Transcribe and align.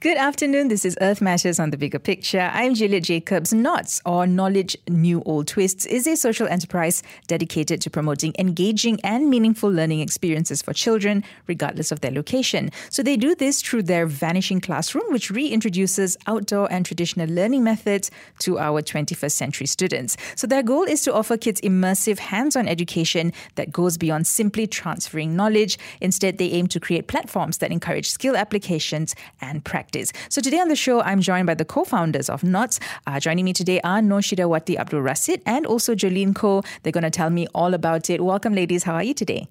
Good 0.00 0.18
afternoon. 0.18 0.68
This 0.68 0.84
is 0.84 0.94
Earth 1.00 1.22
Matters 1.22 1.58
on 1.58 1.70
the 1.70 1.78
Bigger 1.78 1.98
Picture. 1.98 2.50
I'm 2.52 2.74
Juliet 2.74 3.04
Jacobs. 3.04 3.54
Knots, 3.54 4.02
or 4.04 4.26
Knowledge 4.26 4.76
New 4.86 5.22
Old 5.24 5.48
Twists, 5.48 5.86
is 5.86 6.06
a 6.06 6.16
social 6.16 6.46
enterprise 6.46 7.02
dedicated 7.28 7.80
to 7.80 7.88
promoting 7.88 8.34
engaging 8.38 9.00
and 9.02 9.30
meaningful 9.30 9.70
learning 9.70 10.00
experiences 10.00 10.60
for 10.60 10.74
children, 10.74 11.24
regardless 11.46 11.92
of 11.92 12.02
their 12.02 12.10
location. 12.10 12.70
So 12.90 13.02
they 13.02 13.16
do 13.16 13.34
this 13.34 13.62
through 13.62 13.84
their 13.84 14.04
Vanishing 14.06 14.60
Classroom, 14.60 15.10
which 15.10 15.30
reintroduces 15.30 16.18
outdoor 16.26 16.70
and 16.70 16.84
traditional 16.84 17.30
learning 17.30 17.64
methods 17.64 18.10
to 18.40 18.58
our 18.58 18.82
21st 18.82 19.32
century 19.32 19.66
students. 19.66 20.18
So 20.34 20.46
their 20.46 20.62
goal 20.62 20.82
is 20.82 21.00
to 21.04 21.14
offer 21.14 21.38
kids 21.38 21.62
immersive 21.62 22.18
hands 22.18 22.54
on 22.54 22.68
education 22.68 23.32
that 23.54 23.72
goes 23.72 23.96
beyond 23.96 24.26
simply 24.26 24.66
transferring 24.66 25.34
knowledge. 25.34 25.78
Instead, 26.02 26.36
they 26.36 26.50
aim 26.50 26.66
to 26.66 26.80
create 26.80 27.08
platforms 27.08 27.58
that 27.58 27.72
encourage 27.72 28.10
skill 28.10 28.36
applications 28.36 29.14
and 29.40 29.64
practice 29.64 29.85
practice. 29.86 30.12
So 30.28 30.40
today 30.40 30.58
on 30.58 30.68
the 30.68 30.76
show, 30.76 31.00
I'm 31.02 31.20
joined 31.20 31.46
by 31.46 31.54
the 31.54 31.64
co-founders 31.64 32.28
of 32.28 32.42
Knots. 32.42 32.80
Uh, 33.06 33.20
joining 33.20 33.44
me 33.44 33.52
today 33.52 33.80
are 33.82 34.02
Nor 34.02 34.20
Shidawati 34.20 34.76
Abdul 34.76 35.00
Rasid 35.00 35.42
and 35.46 35.64
also 35.66 35.94
Johleen 35.94 36.34
Koh. 36.34 36.62
They're 36.82 36.92
going 36.92 37.04
to 37.04 37.10
tell 37.10 37.30
me 37.30 37.46
all 37.54 37.72
about 37.74 38.10
it. 38.10 38.22
Welcome, 38.24 38.54
ladies. 38.54 38.82
How 38.82 38.94
are 38.94 39.04
you 39.04 39.14
today? 39.14 39.46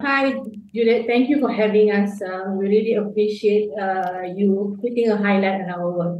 Hi, 0.00 0.34
Juliet. 0.74 1.06
Thank 1.06 1.28
you 1.28 1.40
for 1.40 1.52
having 1.52 1.90
us. 1.90 2.22
Uh, 2.22 2.52
we 2.58 2.68
really 2.68 2.94
appreciate 2.94 3.70
uh, 3.80 4.22
you 4.36 4.78
putting 4.80 5.10
a 5.10 5.16
highlight 5.16 5.60
on 5.62 5.70
our 5.70 5.90
work. 5.90 6.18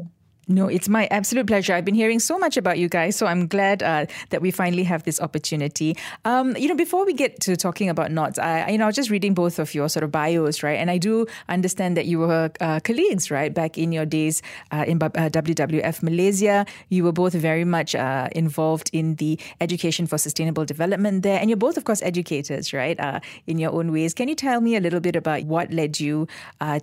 No, 0.52 0.68
it's 0.68 0.86
my 0.86 1.06
absolute 1.06 1.46
pleasure. 1.46 1.72
I've 1.72 1.86
been 1.86 1.94
hearing 1.94 2.20
so 2.20 2.38
much 2.38 2.58
about 2.58 2.76
you 2.76 2.86
guys, 2.86 3.16
so 3.16 3.26
I'm 3.26 3.46
glad 3.46 3.82
uh, 3.82 4.04
that 4.28 4.42
we 4.42 4.50
finally 4.50 4.84
have 4.84 5.02
this 5.04 5.18
opportunity. 5.18 5.96
Um, 6.26 6.54
you 6.58 6.68
know, 6.68 6.74
before 6.74 7.06
we 7.06 7.14
get 7.14 7.40
to 7.40 7.56
talking 7.56 7.88
about 7.88 8.12
knots, 8.12 8.38
I, 8.38 8.68
you 8.68 8.76
know, 8.76 8.84
I 8.84 8.88
was 8.88 8.96
just 8.96 9.08
reading 9.08 9.32
both 9.32 9.58
of 9.58 9.74
your 9.74 9.88
sort 9.88 10.04
of 10.04 10.12
bios, 10.12 10.62
right? 10.62 10.78
And 10.78 10.90
I 10.90 10.98
do 10.98 11.26
understand 11.48 11.96
that 11.96 12.04
you 12.04 12.18
were 12.18 12.50
uh, 12.60 12.80
colleagues, 12.80 13.30
right, 13.30 13.52
back 13.54 13.78
in 13.78 13.92
your 13.92 14.04
days 14.04 14.42
uh, 14.72 14.84
in 14.86 15.02
uh, 15.02 15.08
WWF 15.08 16.02
Malaysia. 16.02 16.66
You 16.90 17.04
were 17.04 17.12
both 17.12 17.32
very 17.32 17.64
much 17.64 17.94
uh, 17.94 18.28
involved 18.32 18.90
in 18.92 19.14
the 19.14 19.40
education 19.58 20.06
for 20.06 20.18
sustainable 20.18 20.66
development 20.66 21.22
there, 21.22 21.40
and 21.40 21.48
you're 21.48 21.56
both, 21.56 21.78
of 21.78 21.84
course, 21.84 22.02
educators, 22.02 22.74
right, 22.74 23.00
uh, 23.00 23.20
in 23.46 23.56
your 23.56 23.72
own 23.72 23.90
ways. 23.90 24.12
Can 24.12 24.28
you 24.28 24.34
tell 24.34 24.60
me 24.60 24.76
a 24.76 24.80
little 24.80 25.00
bit 25.00 25.16
about 25.16 25.44
what 25.44 25.72
led 25.72 25.98
you 25.98 26.28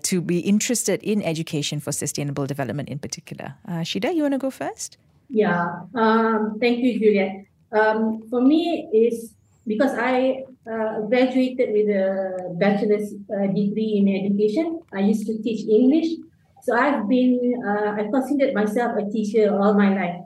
to 0.01 0.21
be 0.21 0.39
interested 0.39 1.03
in 1.03 1.21
education 1.21 1.79
for 1.79 1.91
sustainable 1.91 2.47
development 2.47 2.89
in 2.89 2.97
particular? 2.97 3.58
Uh, 3.67 3.81
Shida, 3.81 4.13
you 4.13 4.23
want 4.23 4.33
to 4.33 4.37
go 4.39 4.49
first? 4.49 4.97
Yeah, 5.29 5.85
um, 5.93 6.57
thank 6.59 6.79
you, 6.79 6.99
Juliet. 6.99 7.45
Um, 7.71 8.23
for 8.29 8.41
me, 8.41 8.89
is 8.91 9.35
because 9.67 9.93
I 9.93 10.43
uh, 10.65 11.01
graduated 11.01 11.69
with 11.71 11.87
a 11.89 12.55
bachelor's 12.57 13.13
uh, 13.29 13.45
degree 13.53 14.01
in 14.01 14.09
education. 14.09 14.81
I 14.91 15.01
used 15.01 15.27
to 15.27 15.37
teach 15.41 15.69
English, 15.69 16.17
so 16.63 16.75
I've 16.75 17.07
been 17.07 17.61
uh, 17.63 17.93
I 17.93 18.09
considered 18.09 18.55
myself 18.55 18.97
a 18.97 19.05
teacher 19.09 19.53
all 19.53 19.75
my 19.75 19.93
life, 19.93 20.21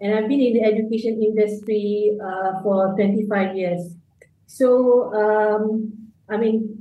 and 0.00 0.14
I've 0.14 0.28
been 0.28 0.40
in 0.40 0.52
the 0.52 0.64
education 0.64 1.22
industry 1.22 2.18
uh, 2.20 2.60
for 2.62 2.92
twenty 2.92 3.24
five 3.26 3.56
years. 3.56 3.96
So 4.46 5.12
um, 5.16 5.92
I 6.28 6.36
mean, 6.36 6.71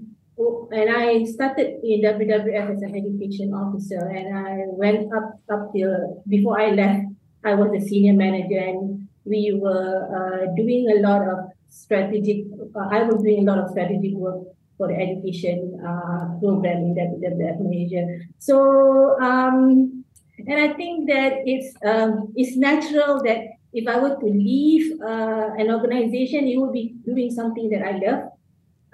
and 0.71 0.89
I 0.89 1.23
started 1.25 1.79
in 1.83 2.01
WWF 2.01 2.75
as 2.75 2.81
an 2.81 2.95
education 2.95 3.53
officer, 3.53 3.99
and 3.99 4.37
I 4.37 4.63
went 4.67 5.13
up 5.13 5.39
up 5.51 5.73
till 5.73 6.23
before 6.27 6.59
I 6.59 6.71
left. 6.71 7.05
I 7.43 7.55
was 7.55 7.71
a 7.75 7.81
senior 7.85 8.13
manager, 8.13 8.59
and 8.59 9.07
we 9.25 9.57
were 9.59 10.07
uh, 10.17 10.53
doing 10.55 10.89
a 10.89 11.01
lot 11.01 11.27
of 11.27 11.49
strategic. 11.69 12.45
Uh, 12.75 12.87
I 12.91 13.03
was 13.03 13.21
doing 13.23 13.47
a 13.47 13.51
lot 13.51 13.59
of 13.59 13.71
strategic 13.71 14.13
work 14.13 14.47
for 14.77 14.87
the 14.87 14.95
education 14.95 15.79
uh, 15.85 16.39
program 16.39 16.77
in 16.85 16.95
WWF 16.95 17.57
Malaysia. 17.61 18.03
So, 18.39 19.19
um, 19.19 20.03
and 20.47 20.57
I 20.59 20.73
think 20.73 21.09
that 21.09 21.45
it's 21.45 21.75
um, 21.85 22.33
it's 22.35 22.57
natural 22.57 23.21
that 23.23 23.57
if 23.73 23.87
I 23.87 23.99
were 23.99 24.15
to 24.19 24.25
leave 24.25 24.99
uh, 25.01 25.49
an 25.57 25.71
organization, 25.71 26.47
it 26.47 26.57
would 26.57 26.73
be 26.73 26.95
doing 27.05 27.31
something 27.31 27.69
that 27.69 27.83
I 27.83 27.99
love 27.99 28.31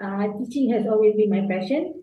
uh, 0.00 0.28
teaching 0.38 0.70
has 0.72 0.86
always 0.86 1.16
been 1.16 1.30
my 1.30 1.46
passion. 1.48 2.02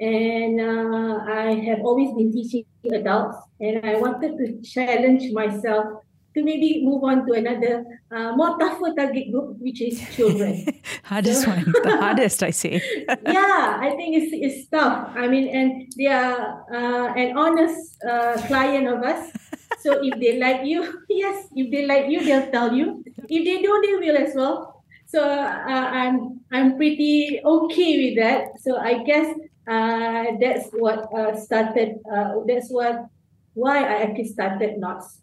And 0.00 0.60
uh, 0.60 1.24
I 1.26 1.54
have 1.66 1.80
always 1.80 2.14
been 2.14 2.32
teaching 2.32 2.64
adults, 2.92 3.36
and 3.58 3.84
I 3.84 3.98
wanted 3.98 4.38
to 4.38 4.62
challenge 4.62 5.32
myself 5.32 6.04
to 6.38 6.44
maybe 6.44 6.84
move 6.84 7.02
on 7.02 7.26
to 7.26 7.32
another 7.32 7.84
uh, 8.10 8.32
more 8.36 8.56
tougher 8.58 8.94
target 8.96 9.32
group, 9.32 9.56
which 9.58 9.82
is 9.82 9.98
children. 10.14 10.66
hardest 11.02 11.42
so, 11.42 11.50
one, 11.50 11.64
the 11.82 11.96
hardest, 12.00 12.42
I 12.42 12.50
say. 12.50 12.80
yeah, 13.26 13.78
I 13.80 13.90
think 13.96 14.16
it's, 14.22 14.32
it's 14.32 14.68
tough. 14.68 15.10
I 15.16 15.26
mean, 15.26 15.48
and 15.48 15.92
they 15.96 16.06
are 16.06 16.64
uh, 16.72 17.14
an 17.14 17.36
honest 17.36 17.96
uh, 18.04 18.40
client 18.46 18.86
of 18.86 19.02
us. 19.02 19.32
So 19.80 19.98
if 20.02 20.18
they 20.20 20.38
like 20.38 20.64
you, 20.64 21.02
yes, 21.08 21.46
if 21.54 21.70
they 21.70 21.86
like 21.86 22.08
you, 22.08 22.24
they'll 22.24 22.50
tell 22.50 22.72
you. 22.72 23.04
If 23.28 23.44
they 23.44 23.62
don't, 23.62 23.82
they 23.84 24.06
will 24.06 24.16
as 24.16 24.34
well. 24.34 24.77
So 25.08 25.24
uh, 25.24 25.88
I'm 25.88 26.40
I'm 26.52 26.76
pretty 26.76 27.40
okay 27.42 27.92
with 28.04 28.16
that. 28.20 28.60
So 28.60 28.76
I 28.76 29.02
guess 29.04 29.26
uh, 29.66 30.36
that's 30.40 30.68
what 30.72 31.08
uh, 31.16 31.34
started. 31.34 31.96
Uh, 32.04 32.44
that's 32.46 32.68
what 32.68 33.08
why 33.54 33.78
I 33.80 34.02
actually 34.04 34.28
started 34.28 34.76
Knots. 34.78 35.20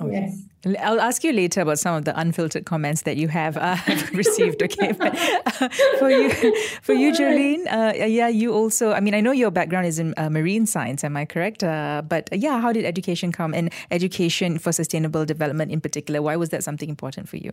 Okay. 0.00 0.12
Yes. 0.12 0.42
I'll 0.80 1.00
ask 1.00 1.24
you 1.24 1.32
later 1.32 1.60
about 1.60 1.78
some 1.78 1.94
of 1.94 2.04
the 2.04 2.18
unfiltered 2.18 2.66
comments 2.66 3.02
that 3.02 3.16
you 3.16 3.28
have 3.28 3.56
uh, 3.56 3.76
received. 4.12 4.62
Okay, 4.62 4.92
but, 4.92 5.16
uh, 5.16 5.68
for 5.98 6.10
you, 6.10 6.30
for 6.82 6.92
you, 6.92 7.12
Johleen, 7.12 7.66
uh, 7.66 7.94
yeah, 8.04 8.28
you 8.28 8.52
also. 8.52 8.92
I 8.92 9.00
mean, 9.00 9.14
I 9.14 9.20
know 9.20 9.32
your 9.32 9.50
background 9.50 9.86
is 9.86 9.98
in 9.98 10.12
uh, 10.16 10.28
marine 10.28 10.66
science. 10.66 11.04
Am 11.04 11.16
I 11.16 11.24
correct? 11.24 11.62
Uh, 11.62 12.02
but 12.06 12.28
yeah, 12.32 12.60
how 12.60 12.72
did 12.72 12.84
education 12.84 13.32
come, 13.32 13.54
and 13.54 13.72
education 13.90 14.58
for 14.58 14.72
sustainable 14.72 15.24
development 15.24 15.70
in 15.72 15.80
particular? 15.80 16.20
Why 16.20 16.36
was 16.36 16.50
that 16.50 16.62
something 16.64 16.88
important 16.88 17.28
for 17.28 17.38
you? 17.38 17.52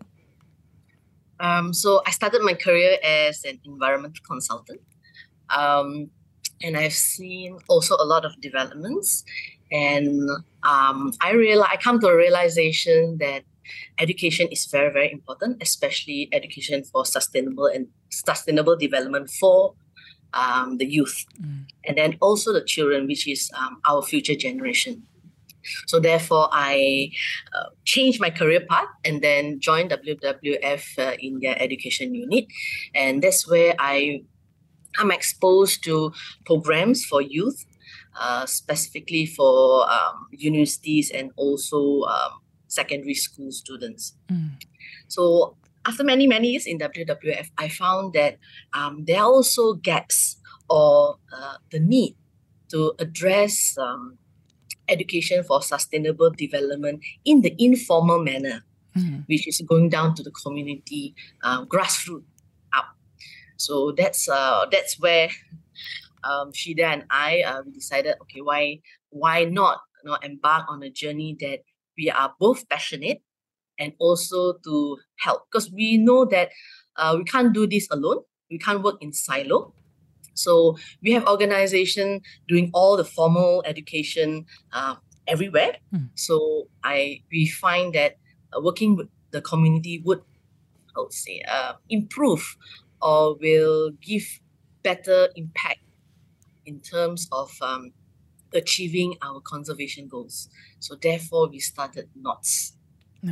Um, 1.43 1.73
so 1.73 2.01
I 2.07 2.11
started 2.11 2.41
my 2.41 2.53
career 2.53 2.97
as 3.03 3.43
an 3.43 3.59
environmental 3.65 4.23
consultant. 4.25 4.81
Um, 5.49 6.09
and 6.63 6.77
I've 6.77 6.93
seen 6.93 7.59
also 7.67 7.95
a 7.99 8.05
lot 8.05 8.23
of 8.23 8.39
developments. 8.39 9.25
And 9.69 10.29
um, 10.63 11.11
I 11.21 11.33
realize 11.33 11.69
I 11.73 11.77
come 11.77 11.99
to 11.99 12.07
a 12.07 12.15
realization 12.15 13.17
that 13.19 13.43
education 13.99 14.47
is 14.47 14.65
very, 14.65 14.91
very 14.91 15.11
important, 15.11 15.61
especially 15.61 16.29
education 16.31 16.83
for 16.83 17.05
sustainable 17.05 17.65
and 17.65 17.87
sustainable 18.09 18.77
development 18.77 19.29
for 19.29 19.73
um, 20.33 20.77
the 20.77 20.85
youth, 20.85 21.25
mm. 21.39 21.65
and 21.85 21.97
then 21.97 22.17
also 22.19 22.51
the 22.53 22.63
children, 22.63 23.05
which 23.07 23.27
is 23.27 23.51
um, 23.57 23.79
our 23.87 24.01
future 24.01 24.35
generation. 24.35 25.03
So 25.87 25.99
therefore, 25.99 26.49
I 26.51 27.11
uh, 27.53 27.69
changed 27.85 28.19
my 28.19 28.29
career 28.29 28.61
path 28.69 28.87
and 29.05 29.21
then 29.21 29.59
joined 29.59 29.91
WWF 29.91 30.99
uh, 30.99 31.15
in 31.19 31.39
their 31.39 31.61
education 31.61 32.13
unit, 32.13 32.45
and 32.93 33.21
that's 33.21 33.47
where 33.49 33.75
I 33.79 34.23
am 34.99 35.11
exposed 35.11 35.83
to 35.85 36.13
programs 36.45 37.05
for 37.05 37.21
youth, 37.21 37.65
uh, 38.19 38.45
specifically 38.45 39.25
for 39.25 39.89
um, 39.89 40.27
universities 40.31 41.11
and 41.11 41.31
also 41.35 42.03
um, 42.03 42.41
secondary 42.67 43.13
school 43.13 43.51
students. 43.51 44.15
Mm. 44.31 44.61
So 45.07 45.57
after 45.85 46.03
many 46.03 46.27
many 46.27 46.49
years 46.51 46.65
in 46.65 46.79
WWF, 46.79 47.49
I 47.57 47.69
found 47.69 48.13
that 48.13 48.37
um, 48.73 49.05
there 49.05 49.19
are 49.19 49.31
also 49.31 49.73
gaps 49.73 50.37
or 50.69 51.17
uh, 51.35 51.57
the 51.71 51.79
need 51.79 52.15
to 52.69 52.93
address 52.99 53.77
um, 53.77 54.17
education 54.93 55.43
for 55.43 55.61
sustainable 55.61 56.29
development 56.29 57.01
in 57.25 57.41
the 57.41 57.55
informal 57.57 58.23
manner, 58.23 58.63
mm-hmm. 58.95 59.21
which 59.25 59.47
is 59.47 59.61
going 59.67 59.89
down 59.89 60.15
to 60.15 60.23
the 60.23 60.31
community 60.31 61.15
um, 61.43 61.65
grassroots 61.67 62.23
up. 62.73 62.85
So 63.57 63.91
that's 63.91 64.29
uh, 64.29 64.65
that's 64.71 64.99
where 64.99 65.29
um, 66.23 66.51
Shida 66.51 66.83
and 66.83 67.05
I 67.09 67.41
uh, 67.41 67.61
we 67.65 67.71
decided, 67.71 68.15
okay, 68.21 68.41
why 68.41 68.79
why 69.09 69.45
not 69.45 69.81
you 70.03 70.11
know, 70.11 70.17
embark 70.21 70.65
on 70.69 70.83
a 70.83 70.89
journey 70.89 71.35
that 71.39 71.59
we 71.97 72.09
are 72.09 72.33
both 72.39 72.67
passionate 72.69 73.21
and 73.79 73.93
also 73.99 74.53
to 74.63 74.97
help 75.17 75.43
because 75.51 75.71
we 75.71 75.97
know 75.97 76.25
that 76.25 76.49
uh, 76.97 77.15
we 77.17 77.23
can't 77.23 77.53
do 77.53 77.65
this 77.65 77.87
alone. 77.91 78.21
We 78.49 78.59
can't 78.59 78.83
work 78.83 79.01
in 79.01 79.13
silo. 79.13 79.73
So 80.33 80.77
we 81.01 81.11
have 81.11 81.27
organization 81.27 82.21
doing 82.47 82.71
all 82.73 82.97
the 82.97 83.05
formal 83.05 83.63
education 83.65 84.45
uh, 84.71 84.95
everywhere. 85.27 85.77
Mm. 85.93 86.09
So 86.15 86.67
I 86.83 87.21
we 87.31 87.47
find 87.47 87.93
that 87.93 88.17
uh, 88.55 88.61
working 88.61 88.95
with 88.95 89.09
the 89.31 89.41
community 89.41 90.01
would, 90.05 90.21
I 90.95 90.99
would 90.99 91.13
say, 91.13 91.41
uh, 91.49 91.73
improve 91.89 92.57
or 93.01 93.35
will 93.35 93.91
give 94.01 94.39
better 94.83 95.29
impact 95.35 95.79
in 96.65 96.79
terms 96.79 97.27
of 97.31 97.51
um, 97.61 97.91
achieving 98.53 99.15
our 99.21 99.41
conservation 99.41 100.07
goals. 100.07 100.49
So 100.79 100.95
therefore, 100.95 101.49
we 101.49 101.59
started 101.59 102.09
Knots. 102.15 102.73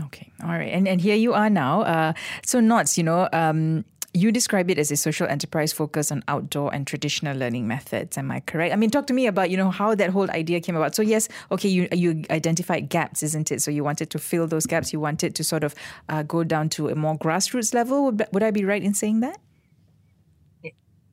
Okay, 0.05 0.31
all 0.41 0.49
right, 0.49 0.71
and 0.71 0.87
and 0.87 1.01
here 1.01 1.15
you 1.15 1.33
are 1.33 1.49
now. 1.49 1.81
Uh, 1.81 2.13
so 2.45 2.59
Knots, 2.59 2.97
you 2.97 3.03
know. 3.03 3.27
Um, 3.33 3.85
you 4.13 4.31
describe 4.31 4.69
it 4.69 4.77
as 4.77 4.91
a 4.91 4.97
social 4.97 5.27
enterprise 5.27 5.71
focused 5.71 6.11
on 6.11 6.23
outdoor 6.27 6.73
and 6.73 6.85
traditional 6.85 7.37
learning 7.37 7.67
methods. 7.67 8.17
Am 8.17 8.29
I 8.29 8.41
correct? 8.41 8.73
I 8.73 8.75
mean, 8.75 8.89
talk 8.89 9.07
to 9.07 9.13
me 9.13 9.25
about 9.27 9.49
you 9.49 9.57
know 9.57 9.71
how 9.71 9.95
that 9.95 10.09
whole 10.09 10.29
idea 10.31 10.59
came 10.59 10.75
about. 10.75 10.95
So 10.95 11.01
yes, 11.01 11.29
okay, 11.51 11.69
you 11.69 11.87
you 11.91 12.23
identified 12.29 12.89
gaps, 12.89 13.23
isn't 13.23 13.51
it? 13.51 13.61
So 13.61 13.71
you 13.71 13.83
wanted 13.83 14.09
to 14.09 14.19
fill 14.19 14.47
those 14.47 14.65
gaps. 14.65 14.91
You 14.91 14.99
wanted 14.99 15.35
to 15.35 15.43
sort 15.43 15.63
of 15.63 15.75
uh, 16.09 16.23
go 16.23 16.43
down 16.43 16.69
to 16.69 16.89
a 16.89 16.95
more 16.95 17.17
grassroots 17.17 17.73
level. 17.73 18.05
Would, 18.05 18.25
would 18.33 18.43
I 18.43 18.51
be 18.51 18.65
right 18.65 18.83
in 18.83 18.93
saying 18.93 19.21
that? 19.21 19.39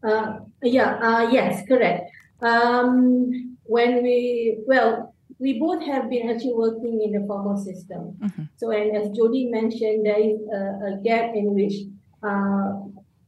Uh, 0.03 0.39
yeah. 0.62 0.99
Uh, 1.00 1.31
yes. 1.31 1.67
Correct. 1.69 2.11
Um, 2.41 3.56
when 3.65 4.03
we 4.03 4.59
well, 4.67 5.15
we 5.39 5.61
both 5.61 5.85
have 5.87 6.11
been 6.11 6.31
actually 6.31 6.55
working 6.55 7.00
in 7.03 7.12
the 7.12 7.27
formal 7.27 7.56
system. 7.56 8.17
Mm-hmm. 8.21 8.43
So, 8.56 8.71
and 8.71 8.97
as 8.97 9.11
Jody 9.17 9.47
mentioned, 9.47 10.05
there 10.05 10.19
is 10.19 10.41
a, 10.53 10.95
a 10.95 11.00
gap 11.05 11.35
in 11.35 11.55
which 11.55 11.75
uh, 12.23 12.73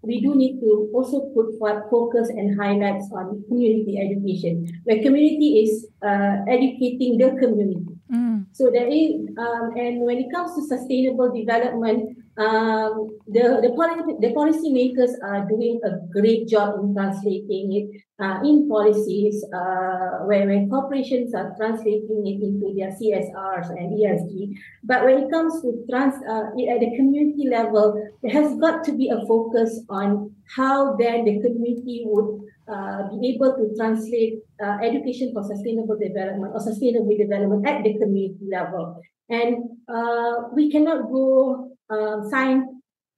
we 0.03 0.21
do 0.21 0.35
need 0.35 0.61
to 0.61 0.91
also 0.95 1.29
put 1.35 1.59
focus 1.91 2.29
and 2.31 2.59
highlights 2.59 3.11
on 3.13 3.45
community 3.49 3.99
education, 4.01 4.67
where 4.85 5.03
community 5.03 5.61
is 5.61 5.87
uh, 6.03 6.37
educating 6.49 7.19
the 7.19 7.37
community. 7.39 7.85
Mm. 8.11 8.47
So 8.53 8.71
there 8.73 8.89
is, 8.89 9.13
um, 9.37 9.77
and 9.77 10.01
when 10.01 10.19
it 10.19 10.33
comes 10.33 10.55
to 10.57 10.67
sustainable 10.67 11.31
development, 11.33 12.17
um, 12.41 13.19
the 13.29 13.61
the 13.65 13.73
policy 13.77 14.17
the 14.25 14.33
policymakers 14.33 15.13
are 15.23 15.47
doing 15.47 15.79
a 15.85 15.93
great 16.09 16.49
job 16.49 16.81
in 16.81 16.95
translating 16.95 17.67
it 17.79 17.87
uh, 18.19 18.41
in 18.43 18.69
policies, 18.69 19.45
uh, 19.53 20.25
where 20.25 20.47
when 20.47 20.71
corporations 20.71 21.35
are 21.35 21.53
translating 21.59 22.25
it 22.31 22.41
into 22.41 22.73
their 22.77 22.93
CSRs 22.97 23.69
and 23.77 23.93
ESG. 23.93 24.57
But 24.85 25.05
when 25.05 25.25
it 25.25 25.31
comes 25.31 25.61
to 25.63 25.85
trans 25.91 26.15
uh, 26.27 26.49
at 26.73 26.81
the 26.81 26.97
community 26.97 27.49
level, 27.49 28.01
there 28.23 28.33
has 28.33 28.57
got 28.59 28.85
to 28.85 28.93
be 28.93 29.11
a 29.11 29.21
focus 29.27 29.81
on 29.91 30.35
how 30.57 30.97
then 30.97 31.25
the 31.25 31.41
community 31.41 32.05
would 32.07 32.41
uh, 32.73 33.09
be 33.11 33.35
able 33.35 33.53
to 33.57 33.75
translate 33.77 34.41
uh, 34.65 34.79
education 34.83 35.33
for 35.35 35.43
sustainable 35.45 35.99
development 35.99 36.53
or 36.55 36.61
sustainable 36.61 37.17
development 37.17 37.67
at 37.69 37.85
the 37.85 37.99
community 37.99 38.47
level. 38.51 39.01
And 39.29 39.57
uh, 39.89 40.49
we 40.55 40.71
cannot 40.71 41.11
go 41.11 41.71
um, 41.91 42.29
science, 42.31 42.65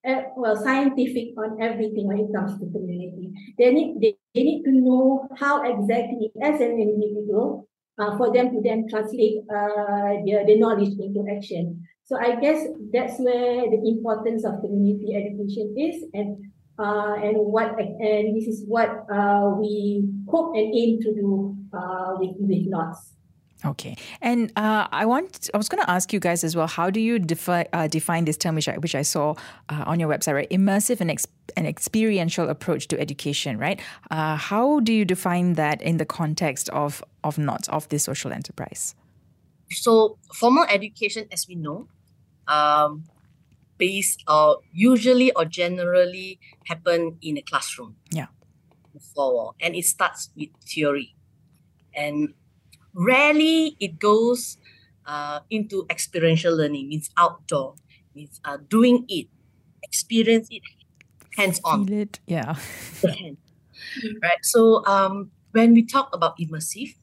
uh, 0.07 0.23
well, 0.37 0.57
scientific 0.57 1.37
on 1.39 1.61
everything 1.61 2.07
when 2.07 2.19
it 2.19 2.33
comes 2.35 2.59
to 2.59 2.67
community. 2.71 3.31
They 3.59 3.73
need 3.73 4.01
they, 4.01 4.17
they 4.35 4.43
need 4.43 4.63
to 4.65 4.73
know 4.73 5.29
how 5.39 5.63
exactly 5.63 6.33
as 6.43 6.61
an 6.61 6.81
individual 6.81 7.69
uh, 7.99 8.17
for 8.17 8.33
them 8.33 8.51
to 8.53 8.61
then 8.63 8.89
translate 8.89 9.39
uh, 9.51 10.25
their, 10.27 10.47
the 10.47 10.59
knowledge 10.59 10.95
into 10.99 11.25
action. 11.31 11.87
So 12.05 12.17
I 12.17 12.37
guess 12.41 12.67
that's 12.93 13.19
where 13.19 13.71
the 13.71 13.81
importance 13.87 14.45
of 14.45 14.61
community 14.61 15.15
education 15.15 15.75
is, 15.79 16.05
and 16.13 16.45
uh, 16.79 17.15
and 17.23 17.37
what 17.37 17.79
and 17.79 18.37
this 18.37 18.49
is 18.49 18.65
what 18.67 18.91
uh, 19.13 19.55
we 19.59 20.09
hope 20.29 20.55
and 20.57 20.75
aim 20.75 21.01
to 21.01 21.15
do 21.15 21.57
uh, 21.73 22.17
with 22.19 22.35
with 22.39 22.67
KNOTs. 22.67 23.22
Okay, 23.64 23.97
and 24.20 24.50
uh, 24.56 24.88
I 24.91 25.06
want 25.06 25.49
I 25.55 25.56
was 25.56 25.69
going 25.69 25.82
to 25.82 25.88
ask 25.88 26.12
you 26.12 26.19
guys 26.19 26.43
as 26.43 26.56
well. 26.56 26.67
How 26.67 26.91
do 26.91 26.99
you 26.99 27.20
defi- 27.20 27.67
uh, 27.73 27.87
define 27.87 28.25
this 28.25 28.37
term, 28.37 28.56
which 28.56 28.69
I 28.69 28.76
which 28.79 28.94
I 28.97 29.03
saw 29.03 29.35
uh, 29.69 29.85
on 29.87 30.00
your 30.00 30.09
website, 30.09 30.35
right? 30.35 30.50
Immersive 30.50 31.00
and 31.00 31.11
ex- 31.11 31.29
an 31.56 31.67
experiential 31.67 32.49
approach 32.49 32.88
to 32.88 32.99
education, 33.00 33.59
right? 33.59 33.81
Uh, 34.11 34.37
how 34.37 34.81
do 34.81 34.93
you 34.93 35.05
define 35.05 35.55
that 35.55 35.81
in 35.81 35.99
the 35.99 36.05
context 36.05 36.70
of 36.70 37.05
of 37.23 37.38
not 37.38 37.69
of 37.69 37.88
this 37.88 38.03
social 38.05 38.32
enterprise? 38.32 38.97
So 39.70 40.19
formal 40.35 40.65
education, 40.69 41.29
as 41.31 41.47
we 41.47 41.55
know, 41.55 41.88
um, 42.49 43.05
based 43.79 44.25
or 44.26 44.58
usually 44.73 45.32
or 45.32 45.44
generally 45.44 46.41
happen 46.67 47.19
in 47.23 47.38
a 47.38 47.43
classroom. 47.43 47.94
Yeah. 48.11 48.26
For 49.15 49.55
and 49.61 49.75
it 49.75 49.85
starts 49.85 50.31
with 50.37 50.50
theory, 50.67 51.15
and 51.94 52.35
Rarely 52.94 53.77
it 53.81 53.99
goes 53.99 54.59
uh, 55.06 55.41
into 55.50 55.87
experiential 55.91 56.56
learning, 56.56 56.89
means 56.89 57.11
outdoor, 57.17 57.75
means 58.15 58.41
uh, 58.44 58.59
doing 58.69 59.05
it, 59.09 59.29
experience 59.83 60.49
it 60.50 60.62
hands 61.37 61.61
on. 61.65 61.87
Feel 61.87 61.99
it, 61.99 62.21
yeah. 62.27 62.55
hand, 63.03 63.37
right. 64.23 64.43
So 64.43 64.85
um, 64.87 65.31
when 65.53 65.75
we 65.75 65.85
talk 65.85 66.15
about 66.15 66.39
immersive, 66.39 66.94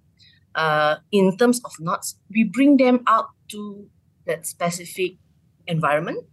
uh, 0.55 0.97
in 1.11 1.37
terms 1.37 1.61
of 1.63 1.73
KNOTs, 1.79 2.15
we 2.29 2.43
bring 2.43 2.77
them 2.77 3.03
out 3.07 3.29
to 3.49 3.89
that 4.25 4.45
specific 4.45 5.17
environment, 5.67 6.25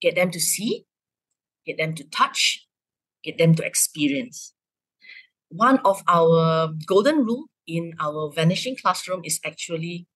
get 0.00 0.14
them 0.14 0.30
to 0.30 0.40
see, 0.40 0.84
get 1.66 1.78
them 1.78 1.94
to 1.94 2.04
touch, 2.04 2.66
get 3.22 3.38
them 3.38 3.54
to 3.54 3.64
experience. 3.64 4.54
One 5.48 5.78
of 5.84 6.02
our 6.08 6.72
golden 6.86 7.24
rule 7.24 7.46
in 7.66 7.94
our 8.00 8.30
vanishing 8.32 8.76
classroom 8.76 9.22
is 9.24 9.40
actually 9.44 10.06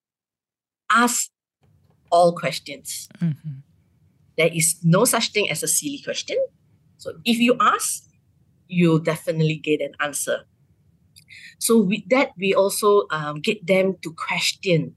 ask 0.90 1.30
all 2.10 2.34
questions. 2.34 3.08
Mm-hmm. 3.20 3.60
There 4.36 4.50
is 4.52 4.76
no 4.82 5.04
such 5.04 5.32
thing 5.32 5.50
as 5.50 5.62
a 5.62 5.68
silly 5.68 6.00
question. 6.02 6.36
So 6.98 7.12
if 7.24 7.38
you 7.38 7.56
ask, 7.60 8.08
you'll 8.68 8.98
definitely 8.98 9.56
get 9.56 9.80
an 9.80 9.92
answer. 10.00 10.44
So 11.58 11.78
with 11.78 12.08
that, 12.10 12.30
we 12.36 12.54
also 12.54 13.06
um, 13.10 13.40
get 13.40 13.66
them 13.66 13.96
to 14.02 14.12
question 14.12 14.94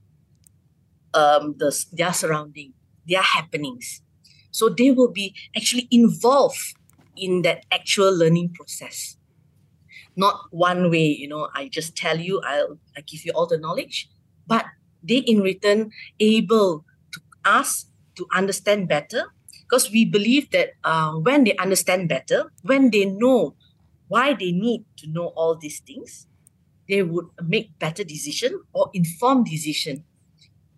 um, 1.14 1.56
the, 1.58 1.74
their 1.94 2.14
surrounding, 2.14 2.74
their 3.08 3.22
happenings. 3.22 4.02
So 4.52 4.70
they 4.70 4.92
will 4.92 5.12
be 5.12 5.36
actually 5.56 5.88
involved 5.92 6.76
in 7.16 7.44
that 7.44 7.66
actual 7.72 8.16
learning 8.16 8.54
process 8.54 9.19
not 10.20 10.36
one 10.52 10.90
way 10.92 11.08
you 11.08 11.28
know 11.28 11.48
i 11.56 11.68
just 11.68 11.96
tell 11.96 12.20
you 12.20 12.42
i'll 12.46 12.78
i 12.98 13.02
give 13.02 13.26
you 13.26 13.32
all 13.34 13.48
the 13.48 13.58
knowledge. 13.58 14.10
But 14.48 14.66
they 15.04 15.18
in 15.20 15.42
return 15.42 15.92
able 16.20 16.86
to 17.14 17.20
ask 17.46 17.88
to 18.18 18.28
understand 18.36 18.88
better. 18.90 19.24
Because 19.70 19.92
we 19.92 20.04
believe 20.04 20.50
that 20.52 20.70
uh, 20.84 21.14
when 21.14 21.44
they 21.46 21.56
understand 21.58 22.10
better 22.10 22.52
when 22.64 22.90
they 22.90 23.06
know 23.06 23.56
why 24.08 24.34
they 24.34 24.52
need 24.52 24.86
to 24.98 25.08
know 25.08 25.28
all 25.38 25.56
these 25.56 25.80
things 25.86 26.26
they 26.90 27.04
would 27.04 27.28
make 27.44 27.78
better 27.80 28.04
decision 28.04 28.62
or 28.74 28.90
informed 28.94 29.46
decision. 29.46 30.06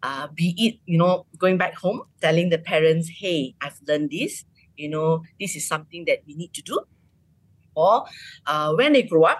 Uh, 0.03 0.27
be 0.33 0.55
it 0.57 0.75
you 0.85 0.97
know 0.97 1.27
going 1.37 1.57
back 1.57 1.75
home 1.77 2.01
telling 2.21 2.49
the 2.49 2.57
parents 2.57 3.09
hey 3.21 3.53
i've 3.61 3.79
learned 3.87 4.09
this. 4.11 4.45
You 4.75 4.89
know 4.89 5.23
this 5.39 5.55
is 5.55 5.67
something 5.67 6.05
that 6.05 6.19
we 6.27 6.33
need 6.35 6.53
to 6.55 6.61
do 6.63 6.79
or 7.75 8.05
uh, 8.47 8.73
when 8.73 8.93
they 8.93 9.03
grow 9.03 9.23
up 9.23 9.39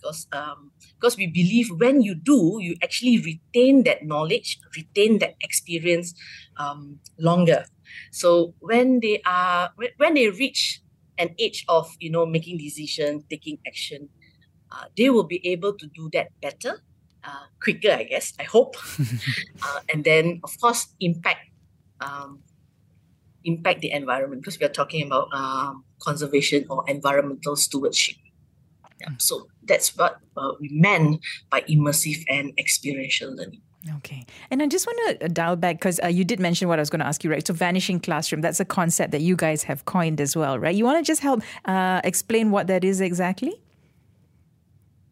because 0.00 0.26
um, 0.32 0.72
because 0.98 1.16
we 1.16 1.26
believe 1.26 1.68
when 1.78 2.02
you 2.02 2.14
do 2.14 2.58
you 2.60 2.76
actually 2.82 3.18
retain 3.20 3.84
that 3.84 4.04
knowledge 4.04 4.58
retain 4.76 5.18
that 5.18 5.34
experience 5.42 6.14
um, 6.56 6.98
longer. 7.18 7.64
So 8.12 8.54
when 8.60 9.00
they 9.00 9.20
are 9.26 9.70
when 9.96 10.14
they 10.14 10.28
reach 10.30 10.80
an 11.18 11.34
age 11.38 11.64
of 11.68 11.90
you 12.00 12.10
know 12.10 12.24
making 12.24 12.58
decisions 12.58 13.24
taking 13.28 13.58
action 13.66 14.08
uh, 14.72 14.84
they 14.96 15.10
will 15.10 15.24
be 15.24 15.44
able 15.46 15.74
to 15.74 15.86
do 15.88 16.08
that 16.12 16.28
better 16.40 16.80
uh, 17.24 17.44
quicker 17.62 17.92
i 17.92 18.04
guess 18.04 18.32
i 18.40 18.44
hope. 18.44 18.76
Uh, 19.62 19.80
and 19.92 20.04
then 20.04 20.40
of 20.42 20.56
course 20.58 20.88
impact 21.00 21.44
um, 22.00 22.40
impact 23.44 23.80
the 23.80 23.90
environment 23.90 24.42
because 24.42 24.58
we 24.58 24.66
are 24.66 24.70
talking 24.70 25.06
about 25.06 25.28
um, 25.32 25.84
conservation 26.00 26.66
or 26.68 26.84
environmental 26.88 27.56
stewardship. 27.56 28.16
Yeah. 29.00 29.08
So 29.18 29.46
that's 29.64 29.96
what 29.96 30.18
uh, 30.36 30.52
we 30.60 30.68
meant 30.72 31.24
by 31.50 31.62
immersive 31.62 32.22
and 32.28 32.52
experiential 32.58 33.34
learning. 33.34 33.62
Okay. 33.96 34.26
And 34.50 34.62
I 34.62 34.66
just 34.66 34.86
want 34.86 35.20
to 35.20 35.28
dial 35.28 35.56
back 35.56 35.76
because 35.76 35.98
uh, 36.04 36.08
you 36.08 36.22
did 36.22 36.38
mention 36.38 36.68
what 36.68 36.78
I 36.78 36.82
was 36.82 36.90
going 36.90 37.00
to 37.00 37.06
ask 37.06 37.24
you, 37.24 37.30
right? 37.30 37.46
So, 37.46 37.54
vanishing 37.54 37.98
classroom, 37.98 38.42
that's 38.42 38.60
a 38.60 38.64
concept 38.64 39.10
that 39.12 39.22
you 39.22 39.36
guys 39.36 39.62
have 39.62 39.86
coined 39.86 40.20
as 40.20 40.36
well, 40.36 40.58
right? 40.58 40.74
You 40.74 40.84
want 40.84 40.98
to 40.98 41.02
just 41.02 41.22
help 41.22 41.42
uh, 41.64 42.02
explain 42.04 42.50
what 42.50 42.66
that 42.66 42.84
is 42.84 43.00
exactly? 43.00 43.54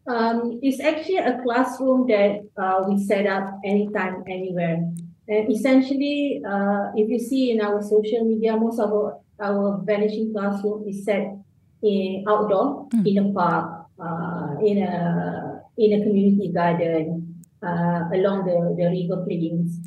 Um, 0.05 0.59
it's 0.61 0.79
actually 0.79 1.17
a 1.17 1.41
classroom 1.43 2.07
that 2.07 2.41
uh, 2.57 2.83
we 2.87 3.03
set 3.03 3.25
up 3.25 3.59
anytime, 3.65 4.23
anywhere. 4.27 4.87
And 5.29 5.51
essentially, 5.51 6.41
uh, 6.41 6.89
if 6.95 7.07
you 7.07 7.19
see 7.19 7.51
in 7.51 7.61
our 7.61 7.81
social 7.83 8.25
media, 8.25 8.57
most 8.57 8.79
of 8.79 8.91
our 8.91 9.21
our 9.39 9.81
vanishing 9.85 10.33
classroom 10.33 10.83
is 10.89 11.05
set 11.05 11.37
in 11.81 12.25
outdoor 12.27 12.89
mm. 12.89 13.07
in 13.07 13.17
a 13.23 13.31
park, 13.31 13.85
uh, 14.01 14.57
in 14.59 14.83
a 14.83 15.61
in 15.77 15.93
a 15.93 16.03
community 16.03 16.51
garden 16.51 17.45
uh, 17.63 18.09
along 18.11 18.45
the, 18.45 18.75
the 18.75 18.89
river 18.89 19.23
plains. 19.23 19.79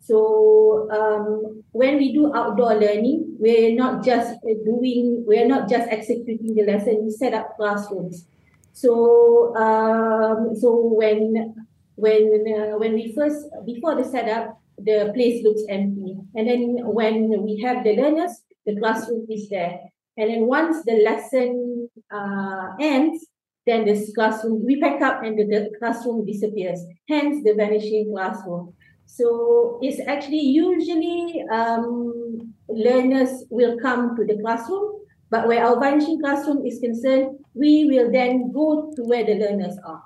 So 0.00 0.88
um, 0.90 1.62
when 1.72 1.96
we 1.96 2.12
do 2.12 2.34
outdoor 2.34 2.74
learning, 2.74 3.36
we're 3.38 3.74
not 3.74 4.04
just 4.04 4.40
doing, 4.42 5.24
we're 5.26 5.46
not 5.46 5.68
just 5.68 5.88
executing 5.88 6.54
the 6.54 6.64
lesson. 6.64 7.04
We 7.04 7.10
set 7.10 7.32
up 7.32 7.56
classrooms. 7.56 8.26
So 8.72 9.54
um, 9.56 10.54
so 10.56 10.92
when 10.92 11.64
when 11.96 12.44
uh, 12.46 12.78
when 12.78 12.94
we 12.94 13.12
first 13.16 13.46
before 13.64 13.94
the 13.94 14.04
setup, 14.04 14.60
the 14.84 15.12
place 15.14 15.42
looks 15.44 15.62
empty, 15.68 16.16
and 16.34 16.48
then 16.48 16.78
when 16.84 17.42
we 17.42 17.60
have 17.60 17.84
the 17.84 17.96
learners, 17.96 18.42
the 18.66 18.76
classroom 18.76 19.26
is 19.30 19.48
there. 19.48 19.80
And 20.16 20.30
then 20.30 20.46
once 20.46 20.84
the 20.84 21.02
lesson 21.04 21.88
uh, 22.12 22.68
ends, 22.78 23.26
then 23.66 23.84
this 23.84 24.12
classroom, 24.14 24.64
we 24.64 24.80
pack 24.80 25.00
up 25.00 25.22
and 25.22 25.38
the, 25.38 25.44
the 25.44 25.70
classroom 25.78 26.26
disappears. 26.26 26.80
Hence 27.08 27.42
the 27.44 27.54
vanishing 27.54 28.12
classroom. 28.12 28.74
So 29.06 29.78
it's 29.82 30.00
actually 30.06 30.40
usually 30.40 31.44
um, 31.50 32.54
learners 32.68 33.44
will 33.50 33.78
come 33.78 34.16
to 34.16 34.24
the 34.24 34.38
classroom, 34.40 35.00
but 35.30 35.46
where 35.48 35.64
our 35.64 35.80
vanishing 35.80 36.20
classroom 36.20 36.66
is 36.66 36.78
concerned, 36.80 37.38
we 37.54 37.86
will 37.86 38.10
then 38.10 38.52
go 38.52 38.92
to 38.94 39.02
where 39.04 39.24
the 39.24 39.34
learners 39.34 39.76
are. 39.84 40.02